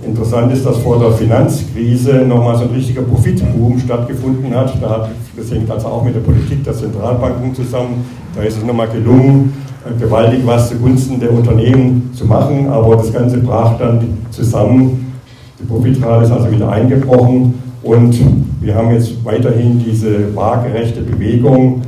interessant 0.04 0.54
ist, 0.54 0.66
dass 0.66 0.78
vor 0.78 1.00
der 1.00 1.12
Finanzkrise 1.12 2.26
nochmal 2.26 2.56
so 2.58 2.64
ein 2.64 2.70
richtiger 2.70 3.02
Profitboom 3.02 3.78
stattgefunden 3.80 4.56
hat. 4.56 4.82
Da 4.82 4.90
hat. 4.90 5.10
Das 5.36 5.52
hängt 5.52 5.70
also 5.70 5.88
auch 5.88 6.04
mit 6.04 6.16
der 6.16 6.22
Politik 6.22 6.64
der 6.64 6.74
Zentralbanken 6.74 7.54
zusammen. 7.54 8.06
Da 8.36 8.42
ist 8.44 8.58
es 8.58 8.64
nochmal 8.64 8.88
gelungen, 8.88 9.54
äh, 9.86 10.00
gewaltig 10.00 10.42
was 10.46 10.70
zugunsten 10.70 11.20
der 11.20 11.32
Unternehmen 11.32 12.10
zu 12.14 12.26
machen, 12.26 12.68
aber 12.70 12.96
das 12.96 13.12
Ganze 13.12 13.38
brach 13.40 13.78
dann 13.78 14.18
zusammen. 14.32 15.14
Die 15.60 15.66
Profitrate 15.66 16.26
ist 16.26 16.32
also 16.32 16.52
wieder 16.52 16.72
eingebrochen 16.72 17.56
und 17.84 18.16
wir 18.62 18.76
haben 18.76 18.92
jetzt 18.92 19.24
weiterhin 19.26 19.84
diese 19.84 20.36
waagerechte 20.36 21.02
Bewegung. 21.02 21.82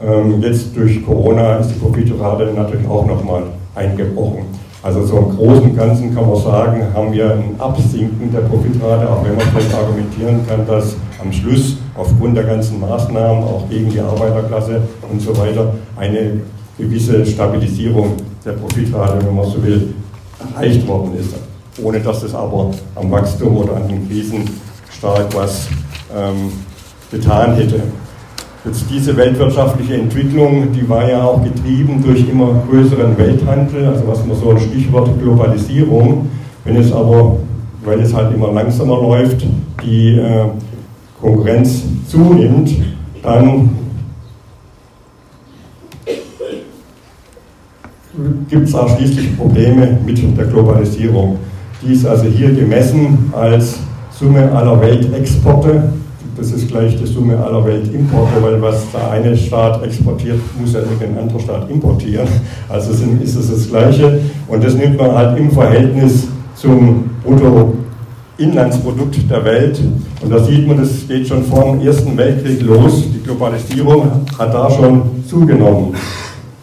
Ähm, 0.00 0.42
jetzt 0.42 0.76
durch 0.76 1.04
Corona 1.04 1.56
ist 1.56 1.68
die 1.68 1.78
Profitrate 1.78 2.52
natürlich 2.54 2.86
auch 2.86 3.06
nochmal 3.06 3.44
eingebrochen. 3.74 4.44
Also 4.82 5.06
so 5.06 5.16
im 5.16 5.36
Großen 5.36 5.62
und 5.70 5.76
Ganzen 5.76 6.14
kann 6.14 6.28
man 6.28 6.36
sagen, 6.36 6.82
haben 6.92 7.12
wir 7.12 7.30
ein 7.30 7.54
Absinken 7.58 8.30
der 8.30 8.40
Profitrate, 8.40 9.08
auch 9.08 9.24
wenn 9.24 9.34
man 9.34 9.46
vielleicht 9.46 9.74
argumentieren 9.74 10.46
kann, 10.46 10.66
dass 10.66 10.96
am 11.22 11.32
Schluss 11.32 11.78
aufgrund 11.94 12.36
der 12.36 12.44
ganzen 12.44 12.80
Maßnahmen, 12.80 13.44
auch 13.44 13.66
gegen 13.70 13.88
die 13.88 14.00
Arbeiterklasse 14.00 14.82
und 15.10 15.22
so 15.22 15.36
weiter, 15.38 15.74
eine 15.96 16.40
gewisse 16.76 17.24
Stabilisierung 17.24 18.16
der 18.44 18.52
Profitrate, 18.52 19.24
wenn 19.24 19.34
man 19.34 19.46
so 19.46 19.62
will, 19.62 19.94
erreicht 20.38 20.86
worden 20.86 21.12
ist. 21.18 21.34
Ohne 21.82 22.00
dass 22.00 22.22
es 22.22 22.34
aber 22.34 22.70
am 22.94 23.10
Wachstum 23.10 23.56
oder 23.56 23.76
an 23.76 23.88
den 23.88 24.06
Krisen 24.06 24.44
stark 24.96 25.34
was 25.34 25.68
ähm, 26.14 26.52
getan 27.10 27.54
hätte. 27.54 27.80
Jetzt 28.64 28.86
diese 28.90 29.14
weltwirtschaftliche 29.14 29.96
Entwicklung, 29.96 30.72
die 30.72 30.88
war 30.88 31.06
ja 31.06 31.22
auch 31.22 31.44
getrieben 31.44 32.02
durch 32.02 32.26
immer 32.26 32.62
größeren 32.66 33.18
Welthandel, 33.18 33.86
also 33.86 34.08
was 34.08 34.24
man 34.24 34.34
so 34.38 34.50
ein 34.52 34.58
Stichwort 34.58 35.10
Globalisierung. 35.20 36.30
Wenn 36.64 36.76
es 36.76 36.90
aber, 36.90 37.36
weil 37.84 38.00
es 38.00 38.14
halt 38.14 38.34
immer 38.34 38.50
langsamer 38.52 39.02
läuft, 39.02 39.46
die 39.84 40.16
äh, 40.16 40.46
Konkurrenz 41.20 41.82
zunimmt, 42.08 42.70
dann 43.22 43.68
gibt 48.48 48.68
es 48.68 48.74
auch 48.74 48.96
schließlich 48.96 49.36
Probleme 49.36 49.98
mit 50.06 50.38
der 50.38 50.46
Globalisierung. 50.46 51.38
Die 51.82 51.92
ist 51.92 52.06
also 52.06 52.24
hier 52.24 52.50
gemessen 52.54 53.30
als 53.36 53.78
Summe 54.10 54.50
aller 54.52 54.80
Weltexporte. 54.80 55.82
Das 56.36 56.50
ist 56.50 56.68
gleich 56.68 56.96
die 56.96 57.06
Summe 57.06 57.36
aller 57.36 57.64
Weltimporte, 57.64 58.42
weil 58.42 58.60
was 58.60 58.90
der 58.90 59.10
eine 59.10 59.36
Staat 59.36 59.84
exportiert, 59.84 60.40
muss 60.60 60.72
ja 60.72 60.80
irgendein 60.80 61.18
anderer 61.18 61.40
Staat 61.40 61.70
importieren. 61.70 62.26
Also 62.68 62.92
ist 62.92 63.36
es 63.36 63.50
das 63.50 63.68
Gleiche. 63.68 64.20
Und 64.48 64.64
das 64.64 64.74
nimmt 64.74 64.98
man 64.98 65.12
halt 65.12 65.38
im 65.38 65.50
Verhältnis 65.50 66.26
zum 66.56 67.10
Bruttoinlandsprodukt 67.24 69.30
der 69.30 69.44
Welt. 69.44 69.80
Und 70.22 70.32
da 70.32 70.42
sieht 70.42 70.66
man, 70.66 70.78
das 70.78 71.06
geht 71.06 71.28
schon 71.28 71.44
vor 71.44 71.72
dem 71.72 71.86
Ersten 71.86 72.16
Weltkrieg 72.16 72.62
los. 72.62 73.04
Die 73.14 73.22
Globalisierung 73.22 74.10
hat 74.38 74.52
da 74.52 74.70
schon 74.70 75.02
zugenommen 75.28 75.94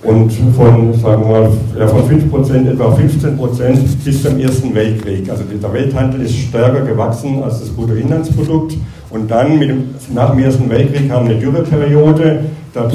und 0.04 0.32
von, 0.56 0.94
sagen 0.94 1.24
wir 1.24 1.42
mal, 1.42 1.52
ja, 1.78 1.88
von 1.88 2.02
5% 2.02 2.72
etwa 2.72 2.86
15% 2.86 3.78
bis 4.04 4.24
zum 4.24 4.40
Ersten 4.40 4.74
Weltkrieg. 4.74 5.30
Also 5.30 5.44
der 5.44 5.74
Welthandel 5.74 6.22
ist 6.22 6.36
stärker 6.36 6.82
gewachsen 6.82 7.44
als 7.44 7.60
das 7.60 7.70
Bruttoinlandsprodukt. 7.70 8.78
Und 9.12 9.30
dann 9.30 9.60
dem, 9.60 9.84
nach 10.14 10.32
dem 10.32 10.40
Ersten 10.40 10.70
Weltkrieg 10.70 11.10
kam 11.10 11.26
eine 11.26 11.36
Dürreperiode, 11.36 12.46
da 12.74 12.90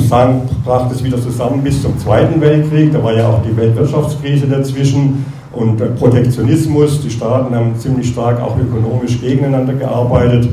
brach 0.65 0.91
es 0.91 1.05
wieder 1.05 1.21
zusammen 1.21 1.63
bis 1.63 1.83
zum 1.83 1.99
Zweiten 1.99 2.41
Weltkrieg, 2.41 2.93
da 2.93 3.03
war 3.03 3.15
ja 3.15 3.29
auch 3.29 3.43
die 3.43 3.55
Weltwirtschaftskrise 3.57 4.47
dazwischen 4.47 5.25
und 5.53 5.97
Protektionismus, 5.97 7.03
die 7.03 7.11
Staaten 7.11 7.55
haben 7.55 7.77
ziemlich 7.79 8.09
stark 8.09 8.41
auch 8.41 8.57
ökonomisch 8.59 9.21
gegeneinander 9.21 9.75
gearbeitet. 9.75 10.49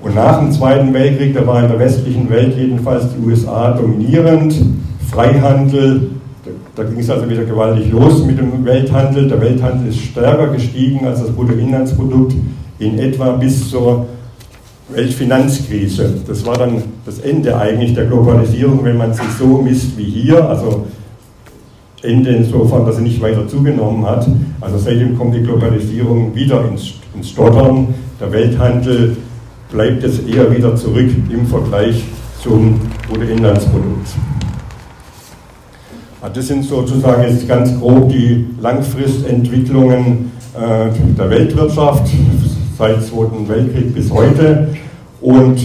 Und 0.00 0.14
nach 0.14 0.38
dem 0.40 0.52
Zweiten 0.52 0.92
Weltkrieg, 0.92 1.34
da 1.34 1.46
war 1.46 1.62
in 1.62 1.68
der 1.68 1.78
westlichen 1.78 2.28
Welt 2.28 2.56
jedenfalls 2.56 3.04
die 3.14 3.26
USA 3.26 3.72
dominierend, 3.72 4.54
Freihandel, 5.14 6.10
da 6.74 6.82
ging 6.82 6.98
es 6.98 7.08
also 7.08 7.30
wieder 7.30 7.44
gewaltig 7.44 7.90
los 7.92 8.24
mit 8.24 8.36
dem 8.36 8.64
Welthandel. 8.64 9.28
Der 9.28 9.40
Welthandel 9.40 9.88
ist 9.88 10.00
stärker 10.00 10.48
gestiegen 10.48 11.06
als 11.06 11.20
das 11.20 11.30
Bruttoinlandsprodukt 11.30 12.34
in 12.80 12.98
etwa 12.98 13.30
bis 13.32 13.70
zur 13.70 14.06
Weltfinanzkrise. 14.88 16.14
Das 16.26 16.44
war 16.44 16.58
dann 16.58 16.82
das 17.06 17.20
Ende 17.20 17.56
eigentlich 17.56 17.94
der 17.94 18.06
Globalisierung, 18.06 18.84
wenn 18.84 18.96
man 18.96 19.14
sich 19.14 19.28
so 19.38 19.62
misst 19.62 19.96
wie 19.96 20.02
hier. 20.02 20.48
Also 20.48 20.84
Ende 22.02 22.30
insofern, 22.30 22.84
dass 22.84 22.96
sie 22.96 23.02
nicht 23.02 23.22
weiter 23.22 23.46
zugenommen 23.46 24.04
hat. 24.04 24.26
Also 24.60 24.78
seitdem 24.78 25.16
kommt 25.16 25.34
die 25.36 25.42
Globalisierung 25.42 26.34
wieder 26.34 26.68
ins, 26.68 26.94
ins 27.14 27.30
Stottern. 27.30 27.94
Der 28.20 28.32
Welthandel 28.32 29.16
bleibt 29.70 30.02
jetzt 30.02 30.28
eher 30.28 30.54
wieder 30.54 30.74
zurück 30.74 31.08
im 31.30 31.46
Vergleich 31.46 32.02
zum 32.42 32.80
Bruttoinlandsprodukt. 33.08 34.08
Das 36.32 36.46
sind 36.46 36.64
sozusagen 36.64 37.22
jetzt 37.22 37.46
ganz 37.46 37.78
grob 37.78 38.08
die 38.08 38.46
Langfristentwicklungen 38.58 40.32
äh, 40.54 40.88
der 41.18 41.28
Weltwirtschaft 41.28 42.10
seit 42.78 43.02
Zweiten 43.04 43.46
Weltkrieg 43.46 43.94
bis 43.94 44.10
heute. 44.10 44.68
Und 45.20 45.60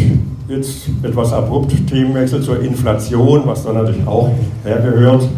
jetzt 0.50 0.90
etwas 1.02 1.32
abrupt 1.32 1.72
Themenwechsel 1.88 2.42
zur 2.42 2.62
Inflation, 2.62 3.44
was 3.46 3.64
da 3.64 3.72
natürlich 3.72 4.06
auch 4.06 4.32
hergehört. 4.66 5.30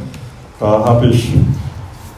Da 0.59 0.85
habe 0.85 1.07
ich, 1.07 1.33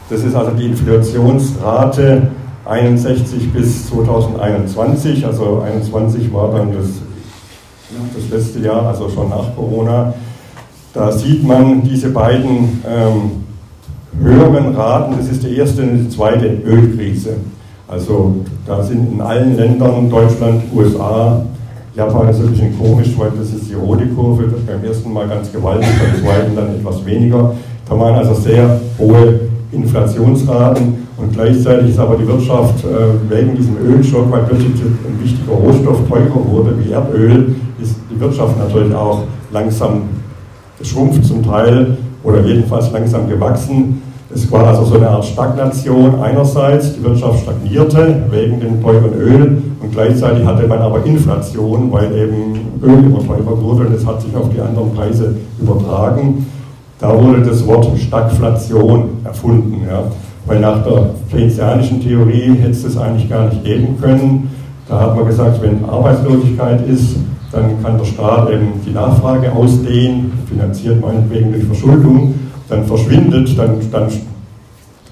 das 0.10 0.24
ist 0.24 0.36
also 0.36 0.52
die 0.52 0.68
Inflationsrate 0.68 2.28
61 2.66 3.52
bis 3.52 3.90
2021, 3.90 5.26
also 5.26 5.62
21 5.62 6.32
war 6.32 6.54
dann 6.54 6.72
das, 6.74 6.88
das 8.16 8.30
letzte 8.30 8.60
Jahr, 8.60 8.88
also 8.88 9.10
schon 9.10 9.30
nach 9.30 9.54
Corona. 9.56 10.14
Da 10.94 11.12
sieht 11.12 11.44
man 11.44 11.82
diese 11.82 12.10
beiden 12.10 12.84
ähm, 12.88 13.44
höheren 14.24 14.76
Raten, 14.76 15.16
das 15.18 15.28
ist 15.28 15.44
die 15.44 15.58
erste 15.58 15.82
und 15.82 16.04
die 16.04 16.10
zweite 16.10 16.46
Ölkrise. 16.46 17.38
Also 17.88 18.36
da 18.68 18.84
sind 18.84 19.12
in 19.12 19.20
allen 19.20 19.58
Ländern, 19.58 20.08
Deutschland, 20.08 20.62
USA, 20.76 21.44
Japan 21.96 22.30
ist 22.30 22.40
ein 22.42 22.52
bisschen 22.52 22.78
komisch, 22.78 23.10
weil 23.18 23.32
das 23.32 23.54
ist 23.54 23.72
die 23.72 23.74
rote 23.74 24.06
Kurve, 24.08 24.44
das 24.44 24.62
beim 24.62 24.84
ersten 24.84 25.12
Mal 25.12 25.28
ganz 25.28 25.52
gewaltig, 25.52 25.88
beim 26.00 26.24
zweiten 26.24 26.56
dann 26.56 26.76
etwas 26.76 27.04
weniger. 27.04 27.56
Da 27.90 28.00
waren 28.00 28.14
also 28.14 28.36
sehr 28.36 28.80
hohe 29.00 29.40
Inflationsraten 29.72 31.08
und 31.18 31.34
gleichzeitig 31.34 31.90
ist 31.90 32.00
aber 32.00 32.18
die 32.18 32.28
Wirtschaft 32.28 32.84
äh, 32.86 33.32
wegen 33.36 33.56
diesem 33.56 33.78
Ölschock, 33.78 34.32
weil 34.32 34.44
plötzlich 34.44 34.74
ein 34.74 35.24
wichtiger 35.24 35.54
Rohstoff 35.54 36.08
teurer 36.08 36.52
wurde 36.52 36.76
wie 36.84 36.92
Erdöl, 36.92 37.56
ist 37.82 37.96
die 38.12 38.20
Wirtschaft 38.20 38.58
natürlich 38.60 38.94
auch 38.94 39.24
langsam 39.52 40.04
geschrumpft 40.84 41.26
zum 41.26 41.42
Teil 41.44 41.98
oder 42.24 42.42
jedenfalls 42.42 42.92
langsam 42.92 43.28
gewachsen. 43.28 44.02
Es 44.34 44.52
war 44.52 44.68
also 44.68 44.84
so 44.84 44.96
eine 44.96 45.10
Art 45.10 45.26
Stagnation 45.26 46.22
einerseits, 46.22 46.96
die 46.96 47.04
Wirtschaft 47.04 47.44
stagnierte 47.44 48.24
wegen 48.32 48.60
dem 48.60 48.82
teuren 48.82 49.14
Öl 49.14 49.62
und 49.82 49.92
gleichzeitig 49.92 50.46
hatte 50.46 50.68
man 50.68 50.80
aber 50.80 51.06
Inflation, 51.06 51.92
weil 51.92 52.12
eben 52.16 52.56
Öl 52.82 53.06
immer 53.06 53.26
teurer 53.26 53.62
wurde 53.62 53.88
und 53.88 53.94
es 53.94 54.06
hat 54.06 54.22
sich 54.22 54.36
auf 54.36 54.50
die 54.50 54.60
anderen 54.60 54.94
Preise 54.94 55.36
übertragen. 55.60 56.46
Da 57.00 57.22
wurde 57.22 57.42
das 57.42 57.66
Wort 57.68 57.88
Stagflation 57.98 59.10
erfunden, 59.24 59.82
ja. 59.88 60.04
weil 60.46 60.60
nach 60.60 60.84
der 60.84 61.12
keynesianischen 61.32 62.02
Theorie 62.02 62.56
hätte 62.60 62.72
es 62.72 62.84
das 62.84 62.98
eigentlich 62.98 63.30
gar 63.30 63.50
nicht 63.50 63.64
geben 63.64 63.98
können. 64.02 64.50
Da 64.90 65.00
hat 65.00 65.16
man 65.16 65.26
gesagt, 65.28 65.62
wenn 65.62 65.86
Arbeitslosigkeit 65.86 66.88
ist, 66.88 67.18
dann 67.54 67.82
kann 67.84 67.98
der 67.98 68.06
Staat 68.06 68.50
eben 68.50 68.82
die 68.86 68.92
Nachfrage 68.92 69.52
ausdehnen, 69.52 70.34
finanziert 70.50 71.00
meinetwegen 71.00 71.52
durch 71.52 71.64
Verschuldung, 71.66 72.34
dann 72.68 72.84
verschwindet 72.86 73.58
dann, 73.58 73.76
dann 73.92 74.08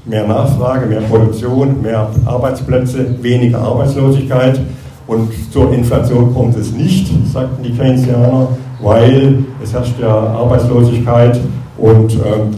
mehr 0.05 0.27
Nachfrage, 0.27 0.88
mehr 0.88 1.01
Produktion, 1.01 1.81
mehr 1.81 2.10
Arbeitsplätze, 2.25 3.15
weniger 3.21 3.60
Arbeitslosigkeit. 3.60 4.60
Und 5.07 5.29
zur 5.51 5.71
Inflation 5.74 6.33
kommt 6.33 6.57
es 6.57 6.71
nicht, 6.71 7.12
sagten 7.31 7.63
die 7.63 7.74
Keynesianer, 7.74 8.48
weil 8.81 9.43
es 9.63 9.74
herrscht 9.74 10.00
ja 10.00 10.10
Arbeitslosigkeit 10.10 11.39
und 11.77 12.13
ähm, 12.13 12.55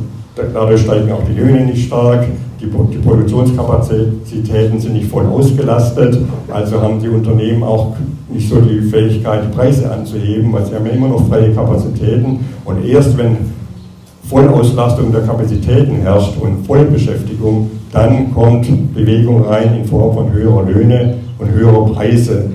dadurch 0.54 0.82
steigen 0.82 1.12
auch 1.12 1.24
die 1.28 1.40
Löhne 1.40 1.66
nicht 1.66 1.88
stark, 1.88 2.26
die, 2.62 2.66
die 2.66 2.98
Produktionskapazitäten 2.98 4.80
sind 4.80 4.94
nicht 4.94 5.10
voll 5.10 5.26
ausgelastet, 5.26 6.18
also 6.50 6.82
haben 6.82 7.00
die 7.02 7.10
Unternehmen 7.10 7.64
auch 7.64 7.96
nicht 8.34 8.50
so 8.50 8.60
die 8.60 8.82
Fähigkeit, 8.82 9.44
die 9.46 9.56
Preise 9.56 9.92
anzuheben, 9.92 10.52
weil 10.52 10.66
sie 10.66 10.76
haben 10.76 10.86
ja 10.86 10.94
immer 10.94 11.08
noch 11.08 11.28
freie 11.28 11.54
Kapazitäten. 11.54 12.40
Und 12.66 12.86
erst 12.86 13.18
wenn 13.18 13.38
Vollauslastung 14.28 15.12
der 15.12 15.22
Kapazitäten 15.22 15.98
herrscht 15.98 16.34
und 16.40 16.66
Vollbeschäftigung, 16.66 17.70
dann 17.92 18.34
kommt 18.34 18.94
Bewegung 18.94 19.44
rein 19.46 19.76
in 19.78 19.86
Form 19.86 20.14
von 20.16 20.32
höherer 20.32 20.64
Löhne 20.64 21.16
und 21.38 21.52
höherer 21.52 21.86
Preise. 21.94 22.50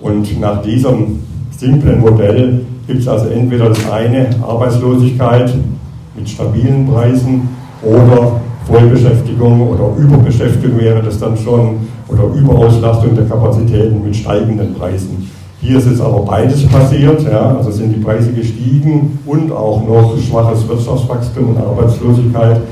Und 0.00 0.40
nach 0.40 0.62
diesem 0.62 1.20
simplen 1.56 2.00
Modell 2.00 2.60
gibt 2.86 3.00
es 3.00 3.08
also 3.08 3.28
entweder 3.28 3.68
das 3.68 3.90
eine, 3.90 4.30
Arbeitslosigkeit 4.42 5.54
mit 6.16 6.28
stabilen 6.28 6.86
Preisen 6.86 7.48
oder 7.82 8.40
Vollbeschäftigung 8.66 9.68
oder 9.68 9.96
Überbeschäftigung 9.96 10.78
wäre 10.78 11.02
das 11.02 11.18
dann 11.18 11.36
schon 11.36 11.76
oder 12.08 12.24
Überauslastung 12.34 13.14
der 13.14 13.24
Kapazitäten 13.24 14.04
mit 14.04 14.14
steigenden 14.14 14.74
Preisen. 14.74 15.21
Hier 15.64 15.78
ist 15.78 15.86
jetzt 15.86 16.00
aber 16.00 16.22
beides 16.22 16.66
passiert, 16.66 17.22
ja, 17.22 17.56
also 17.56 17.70
sind 17.70 17.94
die 17.94 18.00
Preise 18.00 18.32
gestiegen 18.32 19.20
und 19.24 19.52
auch 19.52 19.86
noch 19.86 20.18
schwaches 20.18 20.66
Wirtschaftswachstum 20.66 21.50
und 21.50 21.58
Arbeitslosigkeit. 21.58 22.62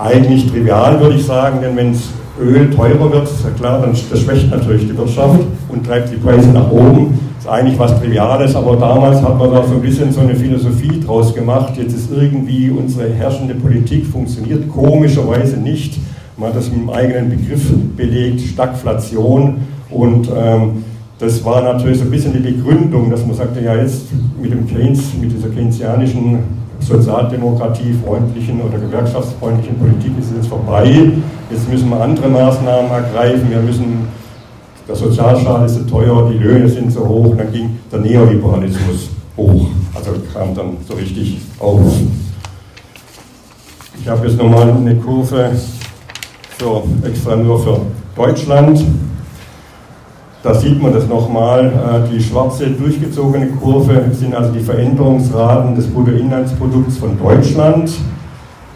Eigentlich 0.00 0.50
trivial 0.50 0.98
würde 0.98 1.14
ich 1.14 1.24
sagen, 1.24 1.60
denn 1.62 1.76
wenn 1.76 1.96
Öl 2.40 2.70
teurer 2.70 3.12
wird, 3.12 3.28
ist 3.28 3.44
ja 3.44 3.50
klar, 3.50 3.82
dann 3.82 3.92
das 3.92 4.20
schwächt 4.20 4.50
natürlich 4.50 4.88
die 4.88 4.98
Wirtschaft 4.98 5.38
und 5.68 5.86
treibt 5.86 6.10
die 6.10 6.16
Preise 6.16 6.48
nach 6.48 6.68
oben. 6.72 7.16
Das 7.36 7.44
ist 7.44 7.50
eigentlich 7.52 7.78
was 7.78 8.00
Triviales, 8.00 8.56
aber 8.56 8.74
damals 8.78 9.22
hat 9.22 9.38
man 9.38 9.52
da 9.52 9.62
so 9.62 9.74
ein 9.74 9.80
bisschen 9.80 10.10
so 10.10 10.18
eine 10.18 10.34
Philosophie 10.34 10.98
draus 11.06 11.32
gemacht. 11.32 11.74
Jetzt 11.76 11.94
ist 11.94 12.10
irgendwie 12.10 12.68
unsere 12.68 13.10
herrschende 13.10 13.54
Politik 13.54 14.06
funktioniert 14.06 14.68
komischerweise 14.68 15.58
nicht. 15.58 16.00
Man 16.36 16.48
hat 16.48 16.56
das 16.56 16.68
mit 16.68 16.80
einem 16.80 16.90
eigenen 16.90 17.30
Begriff 17.30 17.62
belegt, 17.96 18.40
Stagflation. 18.40 19.58
Und 19.88 20.28
ähm, 20.36 20.82
das 21.18 21.44
war 21.44 21.62
natürlich 21.62 21.98
so 21.98 22.04
ein 22.04 22.10
bisschen 22.10 22.32
die 22.32 22.40
Begründung, 22.40 23.10
dass 23.10 23.24
man 23.24 23.36
sagte, 23.36 23.60
ja 23.60 23.76
jetzt 23.76 24.06
mit 24.40 24.52
dem 24.52 24.66
Keynes, 24.66 25.14
mit 25.20 25.32
dieser 25.32 25.48
keynesianischen 25.48 26.40
sozialdemokratiefreundlichen 26.80 28.60
oder 28.60 28.78
gewerkschaftsfreundlichen 28.78 29.78
Politik 29.78 30.12
ist 30.18 30.30
es 30.30 30.36
jetzt 30.36 30.48
vorbei. 30.48 31.12
Jetzt 31.50 31.68
müssen 31.70 31.88
wir 31.88 32.00
andere 32.00 32.28
Maßnahmen 32.28 32.90
ergreifen. 32.90 33.50
Wir 33.50 33.60
müssen, 33.60 34.08
der 34.86 34.94
Sozialstaat 34.96 35.66
ist 35.66 35.74
so 35.76 35.84
teuer, 35.84 36.30
die 36.30 36.38
Löhne 36.38 36.68
sind 36.68 36.92
so 36.92 37.06
hoch. 37.06 37.34
Dann 37.36 37.52
ging 37.52 37.78
der 37.90 38.00
Neoliberalismus 38.00 39.08
hoch. 39.36 39.66
Also 39.94 40.10
kam 40.32 40.54
dann 40.54 40.76
so 40.86 40.94
richtig 40.94 41.38
auf. 41.58 41.80
Ich 44.00 44.08
habe 44.08 44.26
jetzt 44.26 44.36
nochmal 44.36 44.70
eine 44.70 44.96
Kurve 44.96 45.52
so 46.60 46.84
extra 47.06 47.36
nur 47.36 47.58
für 47.58 47.80
Deutschland. 48.14 48.84
Da 50.44 50.52
sieht 50.52 50.80
man 50.80 50.92
das 50.92 51.08
nochmal. 51.08 51.64
Äh, 51.64 52.14
die 52.14 52.22
schwarze 52.22 52.66
durchgezogene 52.66 53.46
Kurve 53.46 54.04
sind 54.12 54.34
also 54.34 54.52
die 54.52 54.60
Veränderungsraten 54.60 55.74
des 55.74 55.86
Bruttoinlandsprodukts 55.86 56.98
von 56.98 57.18
Deutschland. 57.18 57.90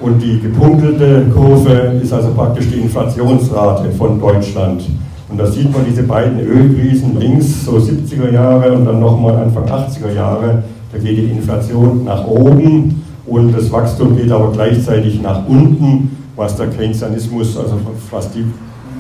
Und 0.01 0.19
die 0.23 0.41
gepunkelte 0.41 1.27
Kurve 1.27 2.01
ist 2.03 2.11
also 2.15 2.31
praktisch 2.31 2.71
die 2.71 2.81
Inflationsrate 2.81 3.91
von 3.91 4.19
Deutschland. 4.19 4.83
Und 5.29 5.39
da 5.39 5.45
sieht 5.45 5.71
man 5.71 5.85
diese 5.87 6.05
beiden 6.05 6.41
Ölkrisen 6.41 7.21
links, 7.21 7.67
so 7.67 7.73
70er 7.73 8.33
Jahre 8.33 8.73
und 8.73 8.87
dann 8.87 8.99
nochmal 8.99 9.37
Anfang 9.37 9.65
80er 9.65 10.15
Jahre. 10.15 10.63
Da 10.91 10.99
geht 10.99 11.19
die 11.19 11.31
Inflation 11.33 12.03
nach 12.05 12.27
oben 12.27 13.05
und 13.27 13.55
das 13.55 13.71
Wachstum 13.71 14.17
geht 14.17 14.33
aber 14.33 14.53
gleichzeitig 14.53 15.21
nach 15.21 15.47
unten, 15.47 16.17
was 16.35 16.57
der 16.57 16.69
Keynesianismus, 16.69 17.59
also 17.59 17.75
was 18.11 18.33
die 18.33 18.47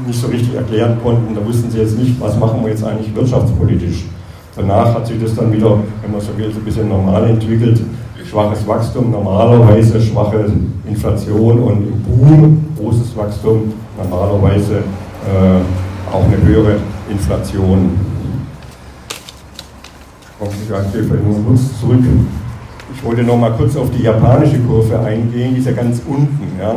nicht 0.08 0.20
so 0.20 0.26
richtig 0.26 0.54
erklären 0.54 0.98
konnten. 1.02 1.34
Da 1.34 1.44
wussten 1.44 1.70
sie 1.70 1.78
jetzt 1.78 1.96
nicht, 1.96 2.20
was 2.20 2.36
machen 2.38 2.62
wir 2.62 2.70
jetzt 2.70 2.82
eigentlich 2.82 3.14
wirtschaftspolitisch. 3.14 4.06
Danach 4.56 4.94
hat 4.94 5.06
sich 5.06 5.22
das 5.22 5.34
dann 5.36 5.52
wieder, 5.52 5.78
wenn 6.02 6.10
man 6.10 6.20
so 6.20 6.36
will, 6.36 6.50
so 6.50 6.58
ein 6.58 6.64
bisschen 6.64 6.88
normal 6.88 7.28
entwickelt. 7.30 7.80
Schwaches 8.28 8.66
Wachstum, 8.66 9.10
normalerweise 9.10 10.00
schwache 10.00 10.52
Inflation 10.86 11.60
und 11.60 11.76
im 11.76 12.02
Boom 12.02 12.66
großes 12.76 13.16
Wachstum, 13.16 13.72
normalerweise 13.96 14.78
äh, 14.78 16.12
auch 16.12 16.24
eine 16.24 16.36
höhere 16.42 16.76
Inflation. 17.08 17.90
Ich 20.40 20.68
vielleicht 20.68 21.24
nur 21.24 21.44
kurz 21.46 21.80
zurück. 21.80 22.00
Ich 22.94 23.04
wollte 23.04 23.22
noch 23.22 23.36
mal 23.36 23.52
kurz 23.52 23.76
auf 23.76 23.90
die 23.90 24.02
japanische 24.02 24.58
Kurve 24.60 24.98
eingehen, 25.00 25.54
die 25.54 25.60
ist 25.60 25.66
ja 25.66 25.72
ganz 25.72 26.02
unten. 26.06 26.58
Ja. 26.60 26.76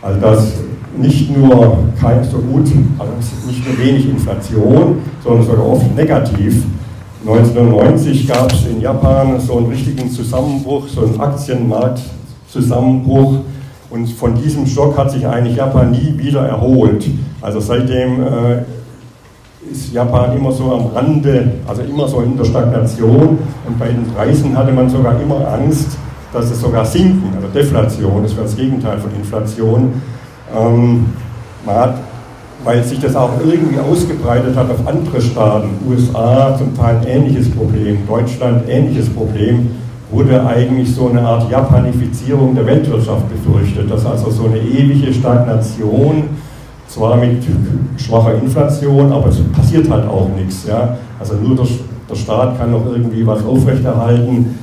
Also 0.00 0.20
das 0.20 0.52
nicht 0.96 1.36
nur 1.36 1.78
kein 2.00 2.24
so 2.24 2.38
gut, 2.38 2.70
also 2.98 3.12
nicht 3.46 3.66
nur 3.66 3.78
wenig 3.78 4.08
Inflation, 4.08 5.02
sondern 5.22 5.46
sogar 5.46 5.66
oft 5.66 5.94
negativ. 5.96 6.64
1990 7.24 8.26
gab 8.26 8.52
es 8.52 8.66
in 8.66 8.80
Japan 8.80 9.38
so 9.40 9.58
einen 9.58 9.68
richtigen 9.68 10.10
Zusammenbruch, 10.10 10.88
so 10.88 11.02
einen 11.02 11.20
Aktienmarktzusammenbruch. 11.20 13.42
Und 13.90 14.08
von 14.08 14.34
diesem 14.34 14.66
Schock 14.66 14.98
hat 14.98 15.12
sich 15.12 15.24
eigentlich 15.26 15.56
Japan 15.56 15.92
nie 15.92 16.14
wieder 16.16 16.46
erholt. 16.46 17.06
Also 17.40 17.60
seitdem 17.60 18.22
äh, 18.22 18.64
ist 19.70 19.92
Japan 19.92 20.36
immer 20.36 20.50
so 20.50 20.72
am 20.72 20.86
Rande, 20.86 21.52
also 21.66 21.82
immer 21.82 22.08
so 22.08 22.22
in 22.22 22.36
der 22.36 22.44
Stagnation. 22.44 23.38
Und 23.66 23.78
bei 23.78 23.86
den 23.88 24.04
Preisen 24.06 24.56
hatte 24.56 24.72
man 24.72 24.90
sogar 24.90 25.20
immer 25.20 25.46
Angst, 25.46 25.98
dass 26.32 26.50
es 26.50 26.60
sogar 26.60 26.84
sinken, 26.84 27.32
also 27.36 27.46
Deflation, 27.48 28.22
das 28.22 28.34
wäre 28.34 28.44
das 28.44 28.56
Gegenteil 28.56 28.98
von 28.98 29.14
Inflation. 29.14 29.92
Ähm, 30.56 31.06
man 31.64 31.74
hat, 31.74 31.94
weil 32.64 32.82
sich 32.82 33.00
das 33.00 33.16
auch 33.16 33.30
irgendwie 33.44 33.78
ausgebreitet 33.78 34.56
hat 34.56 34.70
auf 34.70 34.86
andere 34.86 35.20
Staaten, 35.20 35.70
USA 35.88 36.56
zum 36.56 36.76
Teil 36.76 37.00
ähnliches 37.06 37.50
Problem, 37.50 38.06
Deutschland 38.06 38.68
ähnliches 38.68 39.10
Problem, 39.10 39.70
wurde 40.10 40.44
eigentlich 40.46 40.94
so 40.94 41.08
eine 41.08 41.22
Art 41.22 41.50
Japanifizierung 41.50 42.54
der 42.54 42.66
Weltwirtschaft 42.66 43.24
befürchtet, 43.28 43.90
dass 43.90 44.04
also 44.04 44.30
so 44.30 44.44
eine 44.44 44.58
ewige 44.58 45.12
Stagnation, 45.12 46.24
zwar 46.86 47.16
mit 47.16 47.42
schwacher 47.96 48.34
Inflation, 48.34 49.10
aber 49.10 49.28
es 49.28 49.40
passiert 49.56 49.88
halt 49.90 50.06
auch 50.06 50.28
nichts. 50.36 50.66
Ja? 50.68 50.98
Also 51.18 51.34
nur 51.34 51.56
der, 51.56 51.66
der 52.10 52.14
Staat 52.14 52.58
kann 52.58 52.70
noch 52.70 52.84
irgendwie 52.86 53.26
was 53.26 53.42
aufrechterhalten. 53.44 54.58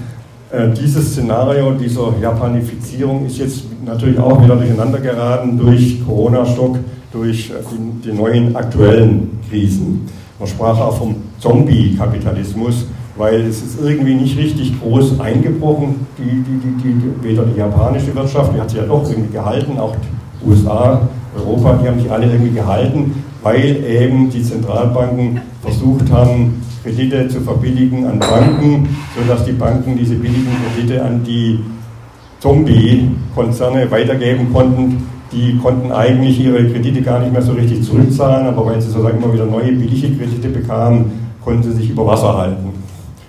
Äh, 0.51 0.70
dieses 0.70 1.12
Szenario 1.12 1.74
dieser 1.74 2.12
Japanifizierung 2.20 3.24
ist 3.27 3.38
jetzt 3.38 3.65
natürlich 3.86 4.18
auch 4.18 4.44
wieder 4.44 4.55
durcheinander 4.55 4.98
geraten 5.00 5.59
durch 5.59 6.03
Corona-Stock, 6.03 6.79
durch 7.12 7.51
äh, 7.51 7.53
die, 7.72 8.09
die, 8.09 8.18
neuen 8.18 8.55
aktuellen 8.55 9.40
Krisen. 9.48 10.07
Man 10.40 10.48
sprach 10.48 10.79
auch 10.79 10.98
vom 10.98 11.18
Zombie-Kapitalismus, 11.38 12.88
weil 13.16 13.42
es 13.42 13.62
ist 13.62 13.79
irgendwie 13.79 14.16
nicht 14.16 14.40
richtig 14.40 14.74
groß 14.81 15.20
eingebrochen, 15.20 16.07
die, 16.18 16.44
die, 16.44 17.24
weder 17.24 17.44
die 17.44 17.59
japanische 17.59 18.16
Wirtschaft, 18.16 18.51
die 18.55 18.59
hat 18.59 18.72
sich 18.72 18.79
ja 18.79 18.88
doch 18.88 19.07
irgendwie 19.07 19.31
gehalten, 19.31 19.77
auch 19.77 19.96
die 19.96 20.50
USA, 20.50 21.07
Europa, 21.38 21.79
die 21.83 21.88
haben 21.88 22.00
sich 22.00 22.09
alle 22.12 22.25
irgendwie 22.25 22.55
gehalten, 22.55 23.24
weil 23.44 23.83
eben 23.85 24.31
die 24.31 24.42
Zentralbanken 24.42 25.42
versucht 25.62 26.12
haben, 26.12 26.64
Kredite 26.83 27.27
zu 27.27 27.42
verbilligen 27.42 28.05
an 28.05 28.20
Banken, 28.20 28.87
sodass 29.18 29.46
die 29.46 29.51
Banken 29.51 29.98
diese 29.98 30.15
billigen 30.15 30.48
Kredite 30.75 31.03
an 31.03 31.24
die 31.24 31.59
Zombie-Konzerne 32.39 33.89
weitergeben 33.92 34.51
konnten. 34.53 35.07
Die 35.31 35.57
konnten 35.57 35.92
eigentlich 35.92 36.39
ihre 36.39 36.65
Kredite 36.70 37.01
gar 37.01 37.20
nicht 37.20 37.31
mehr 37.31 37.42
so 37.42 37.51
richtig 37.51 37.83
zurückzahlen, 37.83 38.48
aber 38.48 38.65
weil 38.65 38.81
sie 38.81 38.89
sozusagen 38.89 39.22
immer 39.22 39.33
wieder 39.33 39.46
neue 39.46 39.74
billige 39.74 40.15
Kredite 40.15 40.50
bekamen, 40.50 41.11
konnten 41.44 41.63
sie 41.63 41.74
sich 41.74 41.89
über 41.89 42.05
Wasser 42.07 42.37
halten. 42.37 42.70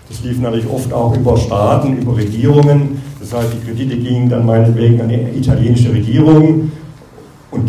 Das 0.08 0.22
lief 0.24 0.40
natürlich 0.40 0.68
oft 0.68 0.92
auch 0.92 1.16
über 1.16 1.36
Staaten, 1.36 1.98
über 1.98 2.16
Regierungen. 2.16 3.02
Das 3.20 3.34
heißt, 3.34 3.52
die 3.52 3.66
Kredite 3.66 3.96
gingen 3.96 4.28
dann 4.28 4.46
meinetwegen 4.46 5.00
an 5.00 5.08
die 5.08 5.38
italienische 5.38 5.92
Regierung 5.92 6.70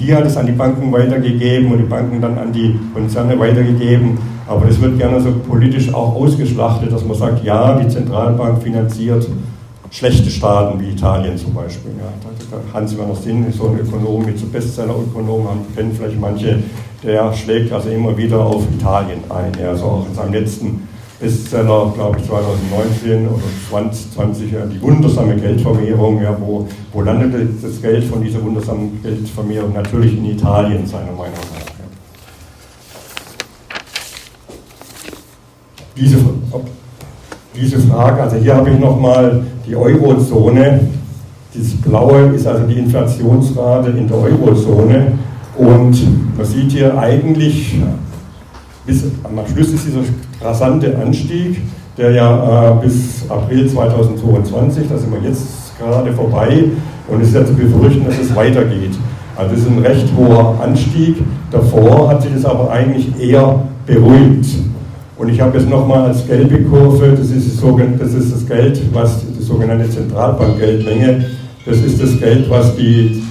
die 0.01 0.13
hat 0.13 0.25
es 0.25 0.35
an 0.35 0.47
die 0.47 0.51
Banken 0.51 0.91
weitergegeben 0.91 1.71
und 1.71 1.77
die 1.77 1.83
Banken 1.83 2.19
dann 2.19 2.37
an 2.37 2.51
die 2.51 2.79
Konzerne 2.93 3.39
weitergegeben. 3.39 4.17
Aber 4.47 4.65
das 4.65 4.81
wird 4.81 4.97
gerne 4.97 5.21
so 5.21 5.31
politisch 5.47 5.93
auch 5.93 6.15
ausgeschlachtet, 6.15 6.91
dass 6.91 7.05
man 7.05 7.15
sagt, 7.15 7.43
ja, 7.43 7.79
die 7.79 7.87
Zentralbank 7.87 8.61
finanziert 8.61 9.27
schlechte 9.91 10.29
Staaten 10.29 10.79
wie 10.79 10.89
Italien 10.89 11.37
zum 11.37 11.53
Beispiel. 11.53 11.91
Ja. 11.99 12.57
Hans-Werner 12.73 13.15
Sinn 13.15 13.47
ist 13.47 13.57
so 13.57 13.67
ein 13.67 13.79
Ökonom, 13.79 14.25
mit 14.25 14.39
so 14.39 14.45
Bestseller-Ökonom, 14.47 15.47
kennen 15.75 15.91
vielleicht 15.95 16.19
manche, 16.19 16.59
der 17.03 17.33
schlägt 17.33 17.71
also 17.71 17.89
immer 17.89 18.17
wieder 18.17 18.39
auf 18.39 18.63
Italien 18.73 19.19
ein. 19.29 19.51
Er 19.61 19.73
ist 19.73 19.83
auch 19.83 20.05
in 20.07 20.15
seinem 20.15 20.33
letzten 20.33 20.87
Bestseller, 21.21 21.91
glaube 21.93 22.17
ich, 22.19 22.27
2019 22.27 23.27
oder 23.27 23.37
2020, 23.69 24.51
ja, 24.51 24.65
die 24.65 24.81
wundersame 24.81 25.35
Geldvermehrung. 25.35 26.19
Ja, 26.19 26.35
wo, 26.39 26.67
wo 26.91 27.01
landete 27.01 27.47
das 27.61 27.79
Geld 27.79 28.05
von 28.05 28.23
dieser 28.23 28.41
wundersamen 28.41 28.99
Geldvermehrung? 29.03 29.71
Natürlich 29.73 30.17
in 30.17 30.25
Italien, 30.25 30.87
seiner 30.87 31.11
Meinung 31.11 31.35
nach. 31.53 31.59
Ja. 31.59 31.85
Diese, 35.95 36.17
diese 37.55 37.79
Frage, 37.81 38.23
also 38.23 38.37
hier 38.37 38.55
habe 38.55 38.71
ich 38.71 38.79
nochmal 38.79 39.43
die 39.67 39.75
Eurozone. 39.75 40.89
Dieses 41.53 41.79
Blaue 41.81 42.33
ist 42.33 42.47
also 42.47 42.65
die 42.65 42.79
Inflationsrate 42.79 43.91
in 43.91 44.07
der 44.07 44.17
Eurozone. 44.17 45.19
Und 45.55 46.35
man 46.35 46.45
sieht 46.47 46.71
hier 46.71 46.97
eigentlich, 46.97 47.75
bis 48.91 49.03
am 49.23 49.39
Schluss 49.47 49.69
ist 49.73 49.87
dieser 49.87 50.01
rasante 50.41 50.97
Anstieg, 50.97 51.61
der 51.97 52.11
ja 52.11 52.71
äh, 52.71 52.85
bis 52.85 53.29
April 53.29 53.67
2022, 53.67 54.83
da 54.89 54.97
sind 54.97 55.13
wir 55.13 55.29
jetzt 55.29 55.77
gerade 55.79 56.11
vorbei, 56.11 56.65
und 57.07 57.21
es 57.21 57.29
ist 57.29 57.35
ja 57.35 57.45
zu 57.45 57.53
befürchten, 57.53 58.05
dass 58.05 58.19
es 58.19 58.35
weitergeht. 58.35 58.91
Also 59.35 59.55
das 59.55 59.61
ist 59.61 59.69
ein 59.69 59.79
recht 59.79 60.07
hoher 60.15 60.59
Anstieg. 60.61 61.17
Davor 61.49 62.09
hat 62.09 62.21
sich 62.21 62.31
das 62.33 62.45
aber 62.45 62.69
eigentlich 62.69 63.19
eher 63.19 63.63
beruhigt. 63.85 64.45
Und 65.17 65.29
ich 65.29 65.39
habe 65.41 65.57
jetzt 65.57 65.69
nochmal 65.69 66.09
als 66.09 66.27
gelbe 66.27 66.59
Kurve, 66.63 67.15
das 67.17 67.31
ist, 67.31 67.61
das, 67.99 68.13
ist 68.13 68.33
das 68.33 68.47
Geld, 68.47 68.81
was 68.93 69.23
die 69.37 69.43
sogenannte 69.43 69.89
Zentralbankgeldmenge, 69.89 71.25
das 71.65 71.77
ist 71.77 72.01
das 72.01 72.19
Geld, 72.19 72.49
was 72.49 72.75
die 72.75 73.23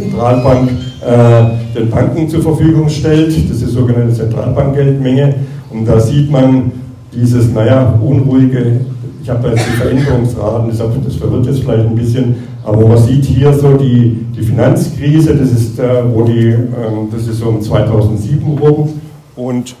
Zentralbank 0.00 0.70
äh, 1.00 1.76
den 1.78 1.90
Banken 1.90 2.28
zur 2.28 2.42
Verfügung 2.42 2.88
stellt. 2.88 3.28
Das 3.28 3.56
ist 3.56 3.62
die 3.62 3.66
sogenannte 3.66 4.14
Zentralbankgeldmenge. 4.14 5.34
Und 5.70 5.86
da 5.86 6.00
sieht 6.00 6.30
man 6.30 6.72
dieses, 7.12 7.52
naja, 7.52 7.98
unruhige, 8.02 8.80
ich 9.22 9.28
habe 9.28 9.42
da 9.42 9.50
jetzt 9.50 9.66
die 9.66 9.76
Veränderungsraten, 9.76 10.70
das 11.04 11.16
verwirrt 11.16 11.46
jetzt 11.46 11.60
vielleicht 11.60 11.86
ein 11.86 11.94
bisschen, 11.94 12.36
aber 12.64 12.86
man 12.86 12.98
sieht 12.98 13.24
hier 13.24 13.52
so 13.52 13.76
die, 13.76 14.24
die 14.34 14.42
Finanzkrise, 14.42 15.34
das 15.34 15.50
ist, 15.50 15.78
äh, 15.78 16.02
wo 16.12 16.22
die, 16.22 16.48
ähm, 16.48 17.08
das 17.12 17.26
ist 17.26 17.38
so 17.38 17.48
um 17.48 17.60
2007 17.60 18.58
rum 18.58 18.88
und 19.36 19.74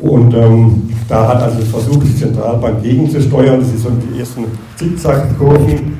und 0.00 0.32
ähm, 0.32 0.90
da 1.08 1.26
hat 1.26 1.42
also 1.42 1.60
versucht, 1.62 2.06
die 2.06 2.14
Zentralbank 2.14 2.84
gegenzusteuern. 2.84 3.58
Das 3.58 3.68
sind 3.68 3.80
so 3.80 3.90
die 3.90 4.20
ersten 4.20 4.44
Zickzackkurven. 4.76 5.98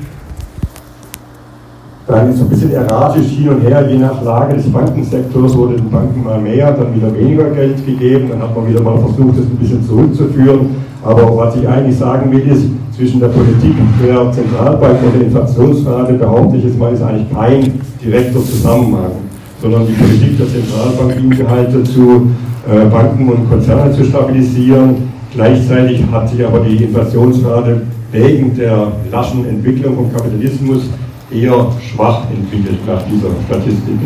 Dann 2.09 2.31
ist 2.31 2.39
so 2.39 2.45
ein 2.45 2.51
bisschen 2.51 2.73
erratisch 2.73 3.27
hin 3.27 3.51
und 3.51 3.61
her, 3.61 3.87
je 3.89 3.99
nach 3.99 4.23
Lage 4.25 4.57
des 4.57 4.73
Bankensektors 4.73 5.55
wurde 5.57 5.77
den 5.77 5.91
Banken 5.91 6.25
mal 6.25 6.41
mehr, 6.41 6.73
dann 6.73 6.95
wieder 6.95 7.15
weniger 7.15 7.51
Geld 7.51 7.85
gegeben, 7.85 8.31
dann 8.31 8.41
hat 8.41 8.57
man 8.57 8.67
wieder 8.67 8.83
mal 8.83 8.99
versucht, 8.99 9.39
das 9.39 9.45
ein 9.45 9.59
bisschen 9.61 9.87
zurückzuführen. 9.87 10.71
Aber 11.05 11.37
was 11.37 11.57
ich 11.57 11.69
eigentlich 11.69 11.99
sagen 11.99 12.33
will, 12.33 12.51
ist, 12.51 12.67
zwischen 12.97 13.21
der 13.21 13.29
Politik 13.29 13.77
der 14.03 14.33
Zentralbank 14.33 14.97
und 15.05 15.15
der 15.15 15.27
Inflationsrate, 15.27 16.15
behaupte 16.15 16.57
ich 16.57 16.65
jetzt 16.65 16.79
mal, 16.79 16.93
ist 16.93 17.03
eigentlich 17.03 17.33
kein 17.33 17.73
direkter 18.03 18.41
Zusammenhang, 18.41 19.13
sondern 19.61 19.87
die 19.87 19.93
Politik 19.93 20.39
der 20.39 20.49
Zentralbank 20.49 21.15
dient 21.21 21.49
halt 21.49 21.69
dazu, 21.75 22.27
äh, 22.67 22.87
Banken 22.87 23.29
und 23.29 23.49
Konzerne 23.49 23.93
zu 23.93 24.03
stabilisieren, 24.03 25.09
Gleichzeitig 25.35 26.03
hat 26.11 26.29
sich 26.31 26.45
aber 26.45 26.61
die 26.61 26.85
Inflationsrate 26.85 27.83
wegen 28.13 28.57
der 28.57 28.93
raschen 29.13 29.47
Entwicklung 29.47 29.95
vom 29.95 30.13
Kapitalismus 30.13 30.85
eher 31.31 31.73
schwach 31.81 32.23
entwickelt 32.31 32.87
nach 32.87 33.03
dieser 33.03 33.31
Statistik. 33.47 33.97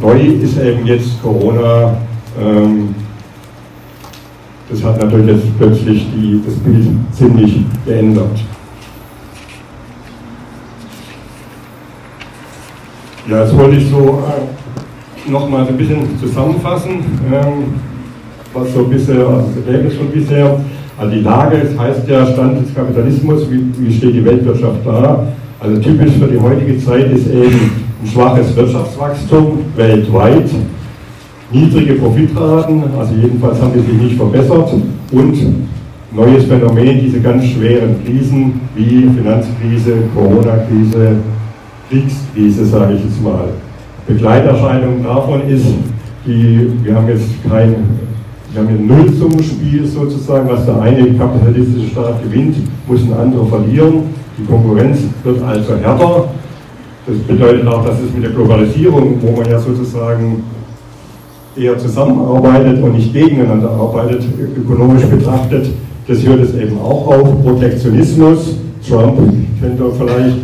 Neu 0.00 0.20
ist 0.20 0.58
eben 0.58 0.86
jetzt 0.86 1.22
Corona. 1.22 1.96
Ähm, 2.40 2.94
das 4.68 4.82
hat 4.82 4.98
natürlich 4.98 5.36
jetzt 5.36 5.58
plötzlich 5.58 6.06
die, 6.14 6.42
das 6.44 6.54
Bild 6.56 6.88
ziemlich 7.12 7.64
geändert. 7.84 8.40
Ja, 13.28 13.42
jetzt 13.42 13.56
wollte 13.56 13.76
ich 13.76 13.88
so 13.88 14.22
äh, 14.24 15.30
nochmal 15.30 15.66
ein 15.66 15.76
bisschen 15.76 16.18
zusammenfassen, 16.18 17.04
ähm, 17.32 17.74
was 18.52 18.72
so 18.72 18.84
bisher, 18.84 19.26
also 19.26 19.48
das 19.56 19.66
Ergebnis 19.66 19.94
von 19.94 20.10
bisher, 20.10 20.60
also 20.98 21.14
die 21.14 21.22
Lage, 21.22 21.56
es 21.56 21.78
heißt 21.78 22.08
ja 22.08 22.26
Stand 22.26 22.60
des 22.60 22.74
Kapitalismus, 22.74 23.50
wie, 23.50 23.64
wie 23.78 23.92
steht 23.96 24.14
die 24.14 24.24
Weltwirtschaft 24.24 24.84
da? 24.84 25.26
Also 25.58 25.80
typisch 25.80 26.12
für 26.12 26.26
die 26.26 26.38
heutige 26.38 26.78
Zeit 26.78 27.10
ist 27.12 27.28
eben 27.28 27.70
ein 28.02 28.06
schwaches 28.12 28.54
Wirtschaftswachstum 28.54 29.58
weltweit, 29.74 30.50
niedrige 31.50 31.94
Profitraten, 31.94 32.82
also 32.98 33.14
jedenfalls 33.14 33.60
haben 33.60 33.72
die 33.74 33.80
sich 33.80 34.00
nicht 34.00 34.16
verbessert 34.16 34.74
und 35.12 35.34
neues 36.12 36.44
Phänomen, 36.44 37.00
diese 37.00 37.20
ganz 37.20 37.44
schweren 37.44 37.96
Krisen 38.04 38.60
wie 38.74 39.08
Finanzkrise, 39.16 39.92
Corona-Krise, 40.14 41.16
Kriegskrise, 41.88 42.66
sage 42.66 42.94
ich 42.94 43.04
jetzt 43.04 43.22
mal. 43.22 43.48
Begleiterscheinung 44.06 45.02
davon 45.02 45.48
ist, 45.48 45.66
die, 46.26 46.70
wir 46.82 46.94
haben 46.94 47.08
jetzt 47.08 47.28
kein, 47.48 47.76
wir 48.52 48.62
haben 48.62 48.68
ein 48.68 48.86
Nullsummenspiel 48.86 49.86
sozusagen, 49.86 50.48
was 50.48 50.66
der 50.66 50.80
eine 50.80 51.12
kapitalistische 51.14 51.88
Staat 51.88 52.22
gewinnt, 52.22 52.56
muss 52.86 53.02
ein 53.02 53.12
anderer 53.12 53.46
verlieren. 53.46 54.15
Die 54.38 54.44
Konkurrenz 54.44 54.98
wird 55.24 55.42
also 55.42 55.76
härter. 55.76 56.28
Das 57.06 57.16
bedeutet 57.18 57.66
auch, 57.66 57.84
dass 57.84 58.00
es 58.00 58.12
mit 58.12 58.24
der 58.24 58.32
Globalisierung, 58.32 59.18
wo 59.22 59.40
man 59.40 59.50
ja 59.50 59.58
sozusagen 59.58 60.42
eher 61.56 61.78
zusammenarbeitet 61.78 62.82
und 62.82 62.94
nicht 62.94 63.12
gegeneinander 63.12 63.70
arbeitet, 63.70 64.24
ökonomisch 64.58 65.04
betrachtet, 65.06 65.68
das 66.06 66.22
hört 66.24 66.40
es 66.40 66.54
eben 66.54 66.78
auch 66.78 67.06
auf. 67.06 67.42
Protektionismus, 67.42 68.56
Trump 68.86 69.18
kennt 69.60 69.80
ihr 69.80 69.92
vielleicht, 69.98 70.36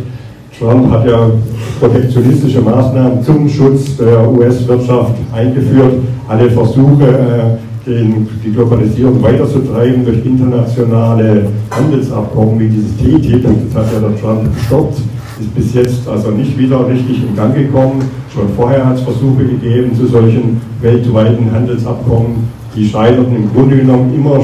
Trump 0.57 0.91
hat 0.91 1.05
ja 1.07 1.31
protektionistische 1.79 2.61
Maßnahmen 2.61 3.23
zum 3.23 3.47
Schutz 3.47 3.97
der 3.97 4.29
US-Wirtschaft 4.29 5.15
eingeführt. 5.33 5.93
Alle 6.27 6.49
Versuche, 6.49 7.07
äh, 7.07 7.72
den, 7.85 8.27
die 8.43 8.51
Globalisierung 8.51 9.21
weiterzutreiben 9.21 10.05
durch 10.05 10.25
internationale 10.25 11.47
Handelsabkommen 11.69 12.59
wie 12.59 12.67
dieses 12.67 12.95
TTIP, 12.97 13.43
das 13.43 13.83
hat 13.83 13.93
ja 13.93 14.07
der 14.07 14.19
Trump 14.19 14.53
gestoppt, 14.55 14.99
ist 15.39 15.55
bis 15.55 15.73
jetzt 15.73 16.07
also 16.07 16.31
nicht 16.31 16.57
wieder 16.57 16.87
richtig 16.87 17.23
in 17.23 17.35
Gang 17.35 17.53
gekommen. 17.53 18.03
Schon 18.33 18.49
vorher 18.55 18.85
hat 18.85 18.97
es 18.97 19.01
Versuche 19.01 19.45
gegeben 19.45 19.93
zu 19.95 20.07
solchen 20.07 20.61
weltweiten 20.81 21.51
Handelsabkommen, 21.51 22.47
die 22.75 22.87
scheiterten 22.87 23.35
im 23.35 23.53
Grunde 23.53 23.77
genommen 23.77 24.13
immer, 24.15 24.39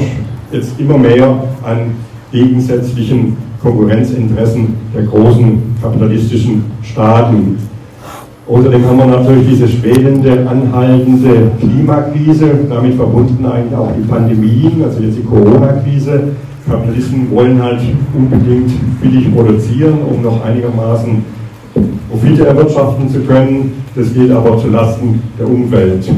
jetzt 0.52 0.78
immer 0.78 0.98
mehr 0.98 1.42
an 1.62 1.92
gegensätzlichen 2.30 3.36
Konkurrenzinteressen 3.62 4.74
der 4.94 5.02
großen 5.04 5.76
kapitalistischen 5.82 6.64
Staaten. 6.82 7.58
Außerdem 8.50 8.84
haben 8.84 8.98
wir 8.98 9.06
natürlich 9.06 9.48
diese 9.48 9.68
schwelende, 9.68 10.44
anhaltende 10.44 11.52
Klimakrise, 11.60 12.50
damit 12.68 12.94
verbunden 12.94 13.46
eigentlich 13.46 13.78
auch 13.78 13.92
die 13.96 14.02
Pandemien, 14.02 14.82
also 14.82 15.00
jetzt 15.00 15.18
die 15.18 15.22
Corona-Krise. 15.22 16.20
Kapitalisten 16.68 17.30
wollen 17.30 17.62
halt 17.62 17.80
unbedingt 18.12 18.72
billig 19.00 19.32
produzieren, 19.32 19.98
um 20.02 20.22
noch 20.22 20.44
einigermaßen 20.44 21.22
Profite 22.10 22.46
erwirtschaften 22.46 23.08
zu 23.08 23.20
können. 23.20 23.72
Das 23.94 24.12
geht 24.12 24.32
aber 24.32 24.58
zulasten 24.58 25.22
der 25.38 25.46
Umwelt. 25.46 26.10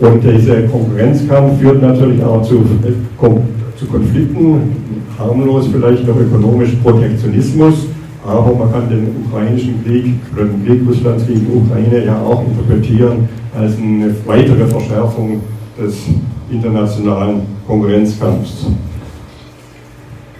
Und 0.00 0.24
dieser 0.24 0.62
Konkurrenzkampf 0.62 1.60
führt 1.60 1.80
natürlich 1.82 2.20
auch 2.24 2.42
zu, 2.42 2.64
zu 3.76 3.86
Konflikten, 3.86 4.60
harmlos 5.16 5.68
vielleicht 5.72 6.04
noch 6.04 6.16
ökonomisch 6.16 6.70
Protektionismus, 6.82 7.86
aber 8.26 8.54
man 8.54 8.70
kann 8.70 8.88
den 8.88 9.24
ukrainischen 9.24 9.82
Krieg 9.84 10.14
oder 10.34 10.44
den 10.44 10.64
Krieg 10.64 10.82
Russlands 10.86 11.26
gegen 11.26 11.46
Ukraine 11.64 12.04
ja 12.04 12.20
auch 12.22 12.44
interpretieren 12.44 13.28
als 13.58 13.76
eine 13.78 14.14
weitere 14.26 14.66
Verschärfung 14.66 15.40
des 15.78 15.96
internationalen 16.50 17.42
Konkurrenzkampfs. 17.66 18.66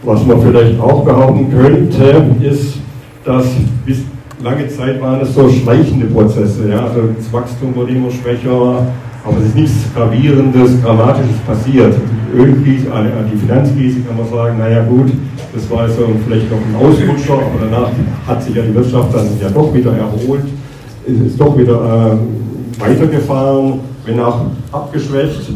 Was 0.02 0.24
man 0.26 0.40
vielleicht 0.40 0.80
auch 0.80 1.04
behaupten 1.04 1.50
könnte, 1.50 2.24
ist, 2.42 2.78
dass 3.24 3.46
bis 3.84 3.98
lange 4.42 4.68
Zeit 4.68 5.00
waren 5.00 5.20
es 5.20 5.34
so 5.34 5.48
schleichende 5.48 6.06
Prozesse. 6.06 6.70
Ja? 6.70 6.84
Also 6.86 7.02
das 7.16 7.32
Wachstum 7.32 7.74
wurde 7.74 7.92
immer 7.92 8.10
schwächer, 8.10 8.86
aber 9.24 9.38
es 9.38 9.46
ist 9.46 9.54
nichts 9.54 9.74
Gravierendes, 9.94 10.82
Dramatisches 10.82 11.36
passiert. 11.46 11.94
Die 11.94 12.38
Ölkrise, 12.38 12.88
äh, 12.88 13.30
die 13.32 13.38
Finanzkrise 13.38 14.00
kann 14.00 14.16
man 14.16 14.28
sagen, 14.28 14.58
naja 14.58 14.84
gut, 14.84 15.12
das 15.54 15.70
war 15.70 15.80
also 15.80 16.08
vielleicht 16.26 16.50
noch 16.50 16.58
ein 16.58 16.76
Ausrutscher, 16.76 17.34
aber 17.34 17.66
danach 17.68 17.90
hat 18.26 18.42
sich 18.42 18.54
ja 18.54 18.62
die 18.62 18.74
Wirtschaft 18.74 19.14
dann 19.14 19.26
ja 19.40 19.48
doch 19.50 19.72
wieder 19.74 19.92
erholt, 19.96 20.44
ist 21.06 21.40
doch 21.40 21.56
wieder 21.58 22.16
äh, 22.18 22.80
weitergefahren, 22.80 23.80
wenn 24.06 24.20
auch 24.20 24.46
abgeschwächt. 24.72 25.52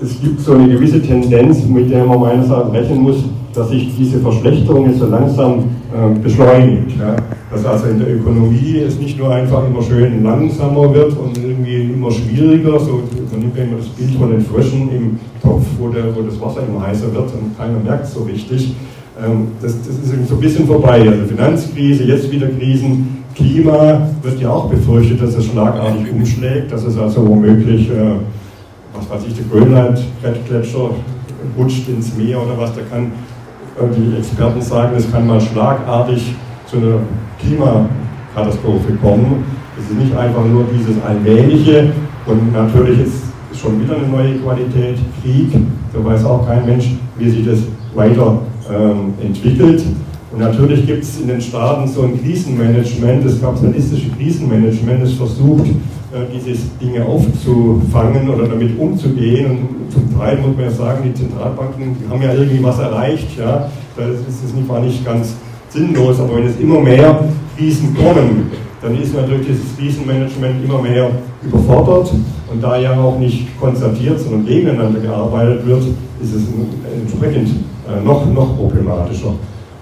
Es 0.00 0.20
gibt 0.20 0.40
so 0.40 0.54
eine 0.54 0.68
gewisse 0.68 1.02
Tendenz, 1.02 1.64
mit 1.64 1.90
der 1.90 2.04
man 2.04 2.20
meines 2.20 2.48
Erachtens 2.48 2.74
rechnen 2.74 3.02
muss, 3.02 3.24
dass 3.58 3.70
sich 3.70 3.96
diese 3.96 4.20
Verschlechterung 4.20 4.86
jetzt 4.86 5.00
so 5.00 5.06
langsam 5.06 5.64
äh, 5.92 6.18
beschleunigt. 6.22 6.98
Ja? 6.98 7.16
Dass 7.50 7.64
also 7.64 7.86
in 7.86 7.98
der 7.98 8.14
Ökonomie 8.14 8.78
es 8.86 8.98
nicht 8.98 9.18
nur 9.18 9.34
einfach 9.34 9.66
immer 9.66 9.82
schön 9.82 10.22
langsamer 10.22 10.94
wird 10.94 11.16
und 11.18 11.36
irgendwie 11.36 11.92
immer 11.92 12.10
schwieriger, 12.10 12.78
so 12.78 13.02
man 13.32 13.40
nimmt 13.40 13.56
ja 13.56 13.64
immer 13.64 13.78
das 13.78 13.88
Bild 13.88 14.14
von 14.14 14.30
den 14.30 14.40
Fröschen 14.42 14.90
im 14.90 15.18
Topf, 15.42 15.64
wo, 15.78 15.88
der, 15.88 16.14
wo 16.14 16.22
das 16.22 16.40
Wasser 16.40 16.62
immer 16.68 16.86
heißer 16.86 17.12
wird 17.12 17.32
und 17.32 17.56
keiner 17.58 17.78
merkt 17.80 18.04
es 18.04 18.14
so 18.14 18.22
richtig. 18.22 18.74
Ähm, 19.20 19.48
das, 19.60 19.76
das 19.78 19.96
ist 19.96 20.28
so 20.28 20.34
ein 20.34 20.40
bisschen 20.40 20.66
vorbei. 20.66 21.08
Also 21.08 21.24
Finanzkrise, 21.24 22.04
jetzt 22.04 22.30
wieder 22.30 22.48
Krisen, 22.48 23.24
Klima 23.34 24.08
wird 24.22 24.40
ja 24.40 24.50
auch 24.50 24.68
befürchtet, 24.68 25.22
dass 25.22 25.34
es 25.34 25.46
schlagartig 25.46 26.12
umschlägt, 26.12 26.72
dass 26.72 26.84
es 26.84 26.96
also 26.98 27.26
womöglich, 27.26 27.88
äh, 27.88 28.16
was 28.94 29.08
weiß 29.10 29.28
ich, 29.28 29.34
der 29.34 29.44
Grönland-Gletscher 29.50 30.90
rutscht 31.56 31.88
ins 31.88 32.16
Meer 32.16 32.42
oder 32.42 32.58
was, 32.58 32.74
da 32.74 32.82
kann 32.90 33.12
die 33.86 34.16
Experten 34.16 34.60
sagen, 34.60 34.96
es 34.96 35.10
kann 35.10 35.26
mal 35.26 35.40
schlagartig 35.40 36.34
zu 36.66 36.78
einer 36.78 37.00
Klimakatastrophe 37.40 38.94
kommen. 39.00 39.44
Es 39.78 39.90
ist 39.90 39.98
nicht 39.98 40.16
einfach 40.16 40.44
nur 40.44 40.64
dieses 40.76 41.02
Allmähliche 41.02 41.92
und 42.26 42.52
natürlich 42.52 43.00
ist 43.00 43.14
es 43.52 43.58
schon 43.58 43.82
wieder 43.82 43.96
eine 43.96 44.08
neue 44.08 44.34
Qualität, 44.38 44.98
Krieg, 45.22 45.52
da 45.92 46.04
weiß 46.04 46.24
auch 46.24 46.46
kein 46.46 46.66
Mensch, 46.66 46.90
wie 47.16 47.30
sich 47.30 47.46
das 47.46 47.60
weiter 47.94 48.40
ähm, 48.70 49.14
entwickelt. 49.22 49.82
Und 50.30 50.40
natürlich 50.40 50.86
gibt 50.86 51.04
es 51.04 51.20
in 51.20 51.28
den 51.28 51.40
Staaten 51.40 51.88
so 51.88 52.02
ein 52.02 52.20
Krisenmanagement, 52.20 53.24
das 53.24 53.40
kapitalistische 53.40 54.10
Krisenmanagement, 54.10 55.02
das 55.02 55.12
versucht, 55.12 55.68
diese 56.32 56.58
Dinge 56.80 57.04
aufzufangen 57.04 58.28
oder 58.28 58.46
damit 58.48 58.78
umzugehen. 58.78 59.50
Und 59.50 59.92
zum 59.92 60.18
Teil 60.18 60.38
muss 60.38 60.56
man 60.56 60.64
ja 60.64 60.70
sagen, 60.70 61.02
die 61.04 61.14
Zentralbanken 61.14 61.96
haben 62.08 62.22
ja 62.22 62.32
irgendwie 62.32 62.62
was 62.62 62.78
erreicht. 62.78 63.38
Ja. 63.38 63.70
Das 63.96 64.08
ist 64.08 64.54
nicht, 64.54 64.68
war 64.68 64.80
nicht 64.80 65.04
ganz 65.04 65.34
sinnlos, 65.68 66.20
aber 66.20 66.36
wenn 66.36 66.46
es 66.46 66.58
immer 66.58 66.80
mehr 66.80 67.24
Krisen 67.56 67.94
kommen, 67.94 68.50
dann 68.80 69.00
ist 69.00 69.14
natürlich 69.14 69.48
dieses 69.48 69.76
Krisenmanagement 69.76 70.64
immer 70.64 70.80
mehr 70.80 71.10
überfordert. 71.42 72.12
Und 72.50 72.62
da 72.62 72.78
ja 72.78 72.98
auch 72.98 73.18
nicht 73.18 73.58
konstatiert, 73.60 74.18
sondern 74.18 74.46
gegeneinander 74.46 75.00
gearbeitet 75.00 75.66
wird, 75.66 75.82
ist 76.22 76.34
es 76.34 76.42
entsprechend 76.98 77.50
äh, 77.86 78.02
noch, 78.02 78.24
noch 78.32 78.56
problematischer. 78.56 79.34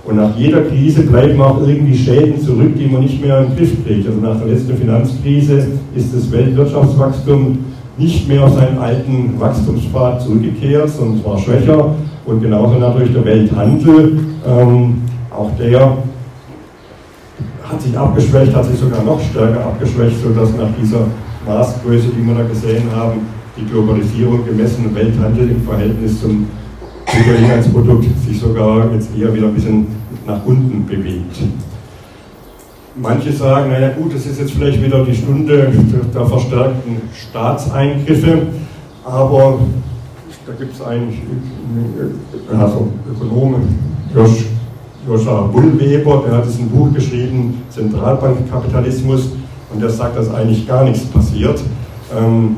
Und 0.07 0.17
nach 0.17 0.37
jeder 0.37 0.63
Krise 0.63 1.03
bleiben 1.03 1.41
auch 1.41 1.61
irgendwie 1.67 1.97
Schäden 1.97 2.41
zurück, 2.41 2.77
die 2.79 2.87
man 2.87 3.03
nicht 3.03 3.21
mehr 3.21 3.43
den 3.43 3.57
Griff 3.57 3.73
kriegt. 3.85 4.07
Also 4.07 4.21
nach 4.21 4.39
der 4.39 4.47
letzten 4.47 4.77
Finanzkrise 4.77 5.67
ist 5.97 6.15
das 6.15 6.31
Weltwirtschaftswachstum 6.31 7.59
nicht 7.99 8.29
mehr 8.29 8.45
auf 8.45 8.55
seinen 8.55 8.79
alten 8.79 9.35
Wachstumspfad 9.41 10.23
zurückgekehrt, 10.23 10.91
sondern 10.91 11.19
es 11.19 11.25
war 11.25 11.39
schwächer. 11.39 11.95
Und 12.25 12.41
genauso 12.41 12.79
natürlich 12.79 13.13
der 13.13 13.25
Welthandel, 13.25 14.19
ähm, 14.47 15.03
auch 15.31 15.51
der 15.59 15.97
hat 17.65 17.83
sich 17.83 17.99
abgeschwächt, 17.99 18.55
hat 18.55 18.65
sich 18.65 18.79
sogar 18.79 19.03
noch 19.03 19.21
stärker 19.21 19.67
abgeschwächt, 19.67 20.23
sodass 20.23 20.51
nach 20.57 20.69
dieser 20.81 21.07
Maßgröße, 21.47 22.09
die 22.17 22.25
wir 22.25 22.35
da 22.35 22.45
gesehen 22.45 22.85
haben, 22.95 23.21
die 23.57 23.65
Globalisierung 23.65 24.45
gemessen 24.45 24.85
im 24.85 24.95
Welthandel 24.95 25.51
im 25.51 25.63
Verhältnis 25.63 26.21
zum 26.21 26.47
Bruttoinlandsprodukt 27.17 28.07
sich 28.27 28.39
sogar 28.39 28.93
jetzt 28.93 29.11
eher 29.17 29.33
wieder 29.35 29.47
ein 29.47 29.55
bisschen 29.55 29.87
nach 30.27 30.45
unten 30.45 30.87
bewegt. 30.87 31.37
Manche 32.95 33.33
sagen, 33.33 33.71
naja 33.71 33.91
gut, 33.91 34.15
das 34.15 34.27
ist 34.27 34.41
jetzt 34.41 34.53
vielleicht 34.53 34.83
wieder 34.83 35.05
die 35.05 35.15
Stunde 35.15 35.71
der 36.15 36.27
verstärkten 36.27 36.97
Staatseingriffe, 37.15 38.39
aber 39.05 39.59
da 40.47 40.53
gibt 40.59 40.75
es 40.75 40.83
eigentlich 40.83 41.21
also 42.59 42.89
Ökonomen, 43.11 43.79
Josh, 44.15 44.47
Joscha 45.07 45.43
Bullweber, 45.43 46.25
der 46.27 46.39
hat 46.39 46.45
ein 46.45 46.69
Buch 46.69 46.93
geschrieben, 46.95 47.63
Zentralbankkapitalismus, 47.71 49.31
und 49.73 49.83
der 49.83 49.91
sagt, 49.91 50.17
dass 50.17 50.33
eigentlich 50.33 50.67
gar 50.67 50.85
nichts 50.85 51.05
passiert. 51.07 51.61
Ähm, 52.17 52.57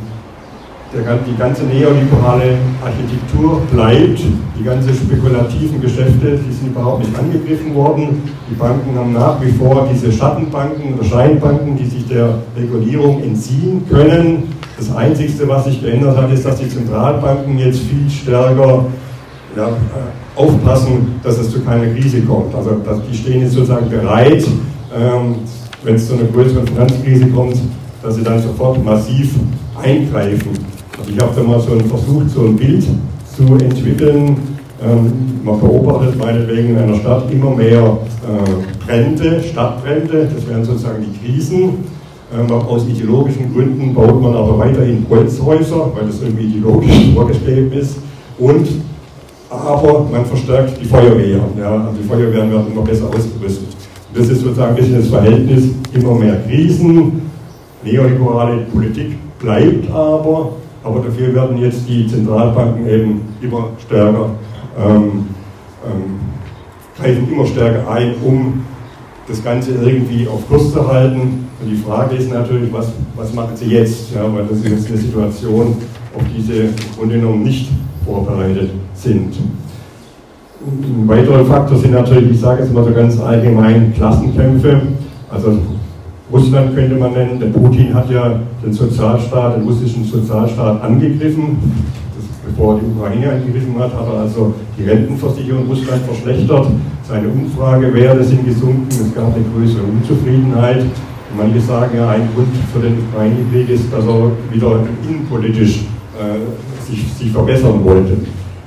der, 0.92 1.18
die 1.18 1.37
ganze 1.37 1.64
neoliberale 1.64 2.57
Architektur 2.83 3.61
bleibt, 3.70 4.20
die 4.59 4.64
ganzen 4.64 4.94
spekulativen 4.94 5.81
Geschäfte, 5.81 6.38
die 6.38 6.53
sind 6.53 6.68
überhaupt 6.68 7.01
nicht 7.01 7.18
angegriffen 7.18 7.74
worden. 7.74 8.22
Die 8.51 8.55
Banken 8.55 8.96
haben 8.96 9.12
nach 9.12 9.40
wie 9.42 9.53
vor 9.53 9.87
diese 9.92 10.11
Schattenbanken 10.11 10.94
oder 10.94 11.05
Scheinbanken, 11.05 11.77
die 11.77 11.85
sich 11.85 12.07
der 12.07 12.38
Regulierung 12.57 13.22
entziehen 13.22 13.83
können. 13.88 14.55
Das 14.79 14.94
Einzige, 14.94 15.46
was 15.48 15.64
sich 15.64 15.83
geändert 15.83 16.16
hat, 16.16 16.33
ist, 16.33 16.46
dass 16.46 16.57
die 16.57 16.68
Zentralbanken 16.68 17.59
jetzt 17.59 17.81
viel 17.81 18.09
stärker 18.09 18.87
ja, 19.57 19.68
äh, 19.68 20.40
aufpassen, 20.40 21.20
dass 21.22 21.38
es 21.38 21.51
zu 21.51 21.61
keiner 21.62 21.87
Krise 21.92 22.22
kommt. 22.22 22.55
Also 22.55 22.81
die 23.11 23.16
stehen 23.16 23.42
jetzt 23.42 23.53
sozusagen 23.53 23.90
bereit, 23.90 24.44
ähm, 24.96 25.37
wenn 25.83 25.96
es 25.96 26.09
zu 26.09 26.14
einer 26.14 26.24
größeren 26.24 26.66
Finanzkrise 26.66 27.27
kommt, 27.27 27.57
dass 28.03 28.14
sie 28.14 28.22
dann 28.22 28.40
sofort 28.40 28.83
massiv 28.85 29.35
eingreifen. 29.83 30.78
Ich 31.11 31.18
habe 31.18 31.33
da 31.35 31.42
mal 31.42 31.61
so 31.61 31.71
versucht, 31.88 32.31
so 32.31 32.42
ein 32.42 32.57
Bild 32.57 32.85
zu 33.35 33.42
entwickeln. 33.64 34.37
Ähm, 34.83 35.40
man 35.42 35.59
beobachtet 35.59 36.18
meinetwegen 36.18 36.71
in 36.71 36.79
einer 36.79 36.97
Stadt 36.97 37.33
immer 37.33 37.51
mehr 37.51 37.81
äh, 37.81 38.85
Brände, 38.85 39.42
Stadtbrände, 39.42 40.29
das 40.33 40.47
wären 40.47 40.64
sozusagen 40.64 41.03
die 41.03 41.18
Krisen. 41.18 41.85
Ähm, 42.33 42.53
aus 42.53 42.87
ideologischen 42.87 43.53
Gründen 43.55 43.94
baut 43.94 44.21
man 44.21 44.35
aber 44.35 44.59
weiterhin 44.59 45.07
Holzhäuser, 45.09 45.90
weil 45.94 46.07
das 46.07 46.21
irgendwie 46.21 46.44
ideologisch 46.44 47.11
vorgeschrieben 47.14 47.73
ist. 47.73 47.97
Und 48.38 48.68
aber 49.51 50.07
man 50.12 50.27
verstärkt 50.27 50.79
die 50.81 50.85
Feuerwehr. 50.85 51.40
Ja, 51.59 51.92
die 51.99 52.07
Feuerwehren 52.07 52.51
werden 52.51 52.66
immer 52.71 52.83
besser 52.83 53.07
ausgerüstet. 53.07 53.68
Das 54.14 54.29
ist 54.29 54.42
sozusagen 54.42 54.71
ein 54.71 54.77
bisschen 54.77 54.99
das 54.99 55.09
Verhältnis, 55.09 55.71
immer 55.94 56.14
mehr 56.14 56.37
Krisen, 56.47 57.23
neoliberale 57.83 58.59
Politik 58.73 59.16
bleibt 59.38 59.90
aber, 59.90 60.53
aber 60.88 61.01
dafür 61.01 61.35
werden 61.35 61.59
jetzt 61.59 61.88
die 61.88 62.07
Zentralbanken 62.07 62.88
eben 62.88 63.20
immer 63.42 63.70
stärker, 63.79 64.31
ähm, 64.79 65.27
ähm, 65.85 66.20
greifen 66.96 67.31
immer 67.31 67.46
stärker 67.46 67.90
ein, 67.90 68.14
um 68.24 68.64
das 69.29 69.44
Ganze 69.44 69.72
irgendwie 69.72 70.27
auf 70.27 70.48
Kurs 70.48 70.72
zu 70.72 70.90
halten. 70.90 71.46
Und 71.61 71.70
die 71.70 71.77
Frage 71.77 72.16
ist 72.16 72.33
natürlich, 72.33 72.72
was, 72.72 72.92
was 73.14 73.35
machen 73.35 73.55
sie 73.55 73.66
jetzt? 73.66 74.14
Ja, 74.14 74.22
weil 74.33 74.46
das 74.46 74.59
ist 74.59 74.68
jetzt 74.68 74.88
eine 74.88 74.96
Situation, 74.96 75.77
auf 76.16 76.22
die 76.35 76.40
sie 76.40 76.61
im 76.61 76.74
Grunde 76.96 77.16
genommen 77.16 77.42
nicht 77.42 77.68
vorbereitet 78.07 78.70
sind. 78.94 79.35
Ein 80.66 81.07
weiterer 81.07 81.44
Faktor 81.44 81.79
sind 81.79 81.92
natürlich, 81.92 82.33
ich 82.33 82.40
sage 82.40 82.62
jetzt 82.62 82.72
mal 82.72 82.85
so 82.85 82.92
ganz 82.92 83.20
allgemein, 83.20 83.92
Klassenkämpfe. 83.94 84.81
Also 85.31 85.59
Russland 86.31 86.75
könnte 86.75 86.95
man 86.97 87.12
nennen, 87.12 87.41
der 87.41 87.47
Putin 87.47 87.95
hat 87.95 88.11
ja 88.11 88.41
den 88.62 88.73
Sozialstaat, 88.73 89.57
den 89.57 89.64
russischen 89.64 90.05
Sozialstaat 90.05 90.83
angegriffen. 90.83 91.57
Das, 92.14 92.25
bevor 92.47 92.75
er 92.75 92.81
die 92.81 92.87
Ukraine 92.87 93.33
angegriffen 93.33 93.79
hat, 93.79 93.95
hat 93.95 94.07
er 94.12 94.21
also 94.21 94.55
die 94.79 94.85
Rentenversicherung 94.85 95.67
Russland 95.67 96.03
verschlechtert. 96.03 96.67
Seine 97.09 97.29
Umfragewerte 97.29 98.23
sind 98.25 98.45
gesunken, 98.45 98.88
es 98.91 99.14
gab 99.14 99.35
eine 99.35 99.45
größere 99.55 99.85
Unzufriedenheit. 99.85 100.85
Manche 101.37 101.61
sagen 101.61 101.97
ja, 101.97 102.11
ein 102.11 102.29
Grund 102.35 102.49
für 102.73 102.81
den 102.81 102.99
Ukraine-Krieg 103.09 103.71
ist, 103.71 103.93
dass 103.93 104.05
er 104.05 104.31
wieder 104.53 104.81
innenpolitisch 105.09 105.81
äh, 106.19 106.91
sich, 106.91 107.11
sich 107.12 107.31
verbessern 107.31 107.83
wollte. 107.85 108.12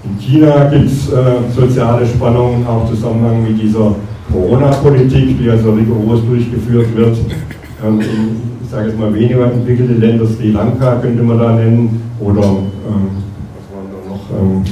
In 0.03 0.17
China 0.19 0.65
gibt 0.65 0.85
es 0.85 1.11
äh, 1.11 1.23
soziale 1.55 2.05
Spannungen, 2.05 2.65
auch 2.65 2.89
im 2.89 2.95
Zusammenhang 2.95 3.43
mit 3.43 3.61
dieser 3.61 3.95
Corona-Politik, 4.31 5.37
die 5.39 5.49
also 5.49 5.71
rigoros 5.73 6.25
durchgeführt 6.25 6.95
wird. 6.95 7.17
Ähm, 7.83 7.99
ich 8.63 8.69
sage 8.69 8.89
jetzt 8.89 8.99
mal 8.99 9.13
weniger 9.13 9.51
entwickelte 9.51 9.93
Länder, 9.93 10.25
Sri 10.25 10.51
Lanka 10.51 10.95
könnte 10.97 11.23
man 11.23 11.39
da 11.39 11.53
nennen, 11.53 12.01
oder 12.19 12.43
ähm, 12.43 13.09
was 13.55 13.67
waren 13.73 13.87
da 13.91 14.09
noch? 14.09 14.41
Ähm, 14.41 14.63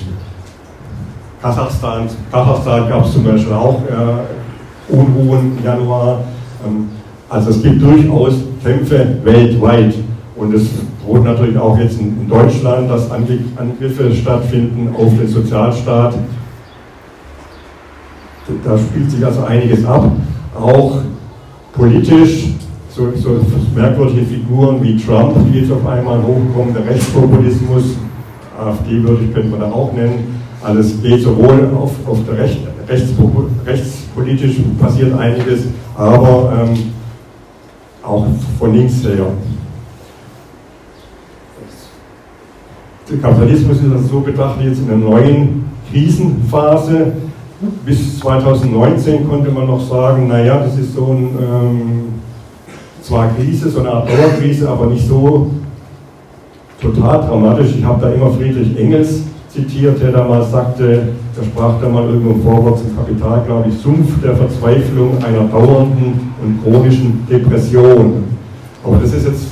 Kasachstan. 1.41 2.07
Kasachstan 2.31 2.89
gab 2.89 3.05
es 3.05 3.13
zum 3.13 3.23
Beispiel 3.23 3.53
auch 3.53 3.81
äh, 3.83 4.93
Unruhen 4.93 5.57
im 5.57 5.63
Januar. 5.63 6.21
Ähm, 6.65 6.89
also 7.29 7.51
es 7.51 7.61
gibt 7.61 7.81
durchaus 7.81 8.33
Kämpfe 8.63 9.17
weltweit. 9.23 9.93
Und 10.35 10.53
es 10.53 10.69
droht 11.05 11.23
natürlich 11.23 11.57
auch 11.57 11.77
jetzt 11.77 11.99
in, 11.99 12.27
Deutschland, 12.29 12.89
dass 12.89 13.09
Angriffe 13.11 14.13
stattfinden 14.13 14.95
auf 14.95 15.11
den 15.17 15.27
Sozialstaat. 15.27 16.13
Da 18.63 18.77
spielt 18.77 19.11
sich 19.11 19.25
also 19.25 19.43
einiges 19.43 19.83
ab. 19.85 20.11
Auch 20.55 20.99
politisch, 21.73 22.53
so, 22.99 23.39
so 23.39 23.39
merkwürdige 23.75 24.25
Figuren 24.25 24.83
wie 24.83 24.97
Trump, 24.97 25.35
die 25.51 25.59
jetzt 25.59 25.71
auf 25.71 25.85
einmal 25.87 26.21
hochkommen, 26.21 26.73
der 26.73 26.85
Rechtspopulismus, 26.85 27.95
AfD 28.59 29.01
würde 29.01 29.23
ich, 29.23 29.33
könnte 29.33 29.49
man 29.49 29.61
da 29.61 29.71
auch 29.71 29.93
nennen. 29.93 30.41
Alles 30.61 31.01
geht 31.01 31.23
sowohl 31.23 31.69
auf, 31.75 31.91
auf 32.05 32.17
der 32.25 32.37
Recht, 32.37 32.59
rechtspolitisch 33.65 34.57
passiert 34.79 35.17
einiges, 35.17 35.61
aber 35.95 36.67
ähm, 36.67 36.77
auch 38.03 38.27
von 38.57 38.73
links 38.73 39.03
her. 39.03 39.27
Der 43.09 43.17
Kapitalismus 43.19 43.77
ist 43.77 43.91
also 43.91 44.07
so 44.07 44.19
betrachtet 44.19 44.65
jetzt 44.65 44.79
in 44.79 44.91
einer 44.91 44.97
neuen 44.97 45.65
Krisenphase. 45.89 47.13
Bis 47.85 48.19
2019 48.19 49.27
konnte 49.27 49.49
man 49.51 49.67
noch 49.67 49.81
sagen, 49.81 50.27
naja, 50.27 50.59
das 50.59 50.77
ist 50.77 50.93
so 50.93 51.07
ein, 51.07 51.29
ähm, 51.41 52.01
zwar 53.09 53.33
Krise, 53.35 53.69
so 53.69 53.79
eine 53.79 53.89
Art 53.89 54.07
Dauerkrise, 54.07 54.69
aber 54.69 54.85
nicht 54.85 55.07
so 55.07 55.49
total 56.79 57.21
dramatisch. 57.21 57.71
Ich 57.77 57.83
habe 57.83 58.01
da 58.01 58.13
immer 58.13 58.29
Friedrich 58.31 58.77
Engels 58.77 59.23
zitiert, 59.49 59.99
der 59.99 60.11
damals 60.11 60.51
sagte, 60.51 61.07
der 61.35 61.43
sprach 61.43 61.81
da 61.81 61.89
mal 61.89 62.05
irgendwo 62.05 62.31
im 62.31 62.43
Vorwort 62.43 62.77
zum 62.77 62.95
Kapital, 62.95 63.43
glaube 63.47 63.69
ich, 63.69 63.77
Sumpf 63.79 64.21
der 64.21 64.35
Verzweiflung 64.35 65.17
einer 65.23 65.45
dauernden 65.45 66.33
und 66.41 66.63
chronischen 66.63 67.25
Depression. 67.27 68.25
Aber 68.83 68.97
das 68.97 69.11
ist 69.11 69.25
jetzt 69.25 69.45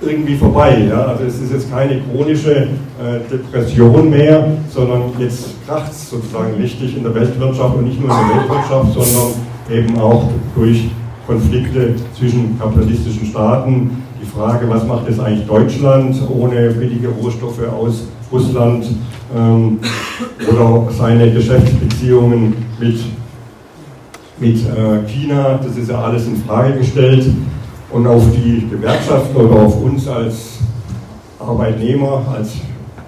irgendwie 0.00 0.36
vorbei. 0.36 0.86
Ja? 0.88 1.04
Also 1.04 1.24
es 1.24 1.38
ist 1.38 1.52
jetzt 1.52 1.70
keine 1.70 2.00
chronische 2.00 2.52
äh, 2.52 3.20
Depression 3.30 4.08
mehr, 4.08 4.52
sondern 4.70 5.02
jetzt 5.18 5.48
kracht 5.66 5.92
es 5.92 6.08
sozusagen 6.08 6.54
richtig 6.54 6.96
in 6.96 7.02
der 7.02 7.14
Weltwirtschaft 7.14 7.76
und 7.76 7.84
nicht 7.84 8.00
nur 8.00 8.08
in 8.08 8.16
der 8.16 8.36
Weltwirtschaft, 8.36 8.94
sondern 8.94 9.34
eben 9.70 9.98
auch 9.98 10.30
durch 10.54 10.88
Konflikte 11.26 11.94
zwischen 12.16 12.58
kapitalistischen 12.58 13.26
Staaten. 13.26 14.02
Die 14.20 14.26
Frage, 14.26 14.68
was 14.68 14.86
macht 14.86 15.08
jetzt 15.08 15.20
eigentlich 15.20 15.46
Deutschland 15.46 16.16
ohne 16.30 16.70
billige 16.70 17.08
Rohstoffe 17.08 17.62
aus 17.68 18.04
Russland 18.30 18.86
ähm, 19.36 19.78
oder 20.50 20.90
seine 20.92 21.32
Geschäftsbeziehungen 21.32 22.54
mit, 22.78 23.00
mit 24.38 24.56
äh, 24.56 25.08
China, 25.08 25.58
das 25.62 25.76
ist 25.76 25.90
ja 25.90 26.00
alles 26.00 26.26
in 26.26 26.36
Frage 26.36 26.78
gestellt. 26.78 27.26
Und 27.90 28.06
auf 28.06 28.24
die 28.34 28.66
Gewerkschaften 28.68 29.36
oder 29.36 29.62
auf 29.62 29.80
uns 29.80 30.08
als 30.08 30.58
Arbeitnehmer, 31.38 32.24
als 32.36 32.54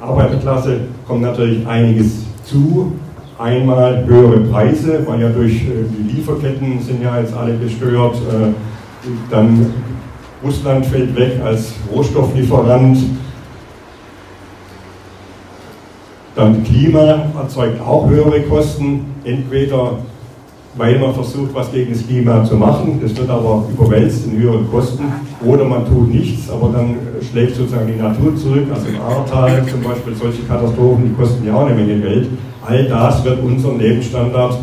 Arbeiterklasse 0.00 0.80
kommt 1.06 1.22
natürlich 1.22 1.66
einiges 1.66 2.24
zu. 2.44 2.92
Einmal 3.38 4.04
höhere 4.04 4.40
Preise, 4.40 5.06
weil 5.06 5.20
ja 5.20 5.28
durch 5.28 5.62
äh, 5.62 5.84
die 5.88 6.16
Lieferketten 6.16 6.80
sind 6.80 7.02
ja 7.02 7.20
jetzt 7.20 7.34
alle 7.34 7.56
gestört. 7.56 8.16
Äh, 8.16 8.52
dann 9.30 9.72
Russland 10.42 10.84
fällt 10.86 11.14
weg 11.14 11.40
als 11.44 11.72
Rohstofflieferant. 11.92 12.98
Dann 16.34 16.64
Klima 16.64 17.26
erzeugt 17.40 17.80
auch 17.80 18.08
höhere 18.08 18.42
Kosten, 18.42 19.06
entweder 19.24 19.98
weil 20.78 20.98
man 20.98 21.12
versucht, 21.12 21.52
was 21.52 21.72
gegen 21.72 21.92
das 21.92 22.06
Klima 22.06 22.44
zu 22.44 22.54
machen. 22.54 23.00
Das 23.02 23.14
wird 23.16 23.28
aber 23.28 23.64
überwälzt 23.70 24.26
in 24.26 24.38
höheren 24.38 24.70
Kosten. 24.70 25.04
Oder 25.44 25.64
man 25.64 25.84
tut 25.84 26.08
nichts, 26.14 26.48
aber 26.48 26.70
dann 26.72 26.94
schlägt 27.28 27.56
sozusagen 27.56 27.88
die 27.88 28.00
Natur 28.00 28.34
zurück. 28.36 28.66
Also 28.72 28.88
im 28.88 29.00
Ahrtal 29.00 29.66
zum 29.66 29.82
Beispiel 29.82 30.14
solche 30.14 30.42
Katastrophen, 30.44 31.04
die 31.08 31.14
kosten 31.20 31.44
ja 31.44 31.54
auch 31.54 31.66
eine 31.66 31.74
Menge 31.74 32.00
Geld. 32.00 32.28
All 32.64 32.84
das 32.84 33.24
wird 33.24 33.42
unseren 33.42 33.78
Lebensstandard 33.80 34.58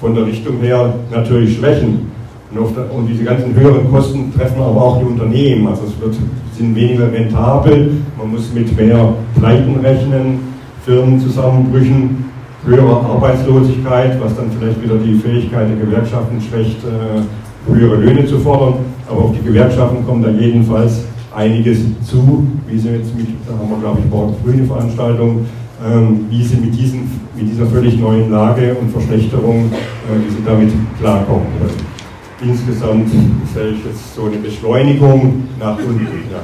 von 0.00 0.14
der 0.14 0.26
Richtung 0.26 0.58
her 0.60 0.94
natürlich 1.10 1.56
schwächen. 1.56 2.12
Und, 2.54 2.76
der, 2.76 2.94
und, 2.94 3.06
diese 3.06 3.24
ganzen 3.24 3.54
höheren 3.54 3.90
Kosten 3.90 4.32
treffen 4.34 4.62
aber 4.62 4.80
auch 4.80 4.98
die 5.00 5.04
Unternehmen. 5.04 5.66
Also 5.66 5.82
es 5.86 6.00
wird, 6.00 6.16
sind 6.56 6.74
weniger 6.74 7.12
rentabel, 7.12 7.92
man 8.16 8.30
muss 8.30 8.52
mit 8.54 8.74
mehr 8.76 9.12
Pleiten 9.38 9.76
rechnen, 9.80 10.40
Firmenzusammenbrüchen 10.84 12.24
höhere 12.68 13.00
Arbeitslosigkeit, 13.00 14.20
was 14.20 14.36
dann 14.36 14.50
vielleicht 14.58 14.82
wieder 14.82 14.96
die 14.96 15.14
Fähigkeit 15.14 15.68
der 15.70 15.76
Gewerkschaften 15.76 16.40
schwächt, 16.40 16.78
äh, 16.84 17.72
höhere 17.72 17.96
Löhne 17.96 18.26
zu 18.26 18.38
fordern. 18.38 18.74
Aber 19.08 19.24
auf 19.24 19.34
die 19.34 19.44
Gewerkschaften 19.44 20.04
kommt 20.06 20.24
da 20.24 20.30
jedenfalls 20.30 21.04
einiges 21.34 21.78
zu, 22.04 22.46
wie 22.66 22.78
sie 22.78 22.90
jetzt 22.90 23.16
mit, 23.16 23.28
da 23.46 23.52
haben 23.54 23.70
wir 23.70 23.78
glaube 23.78 24.00
ich 24.04 24.10
morgen 24.10 24.34
früh 24.42 24.52
eine 24.52 24.64
Veranstaltung, 24.64 25.46
ähm, 25.84 26.26
wie 26.28 26.42
sie 26.42 26.56
mit, 26.56 26.74
diesen, 26.78 27.10
mit 27.36 27.48
dieser 27.50 27.66
völlig 27.66 27.98
neuen 27.98 28.30
Lage 28.30 28.74
und 28.74 28.90
Verschlechterung, 28.90 29.70
äh, 29.70 30.26
wie 30.26 30.30
sie 30.30 30.42
damit 30.44 30.72
klarkommen 31.00 31.46
können. 31.58 31.98
Insgesamt 32.40 33.10
sehe 33.54 33.70
ich 33.70 33.84
jetzt 33.84 34.14
so 34.14 34.26
eine 34.26 34.36
Beschleunigung 34.36 35.44
nach 35.58 35.78
unten. 35.78 36.06
Ja. 36.30 36.40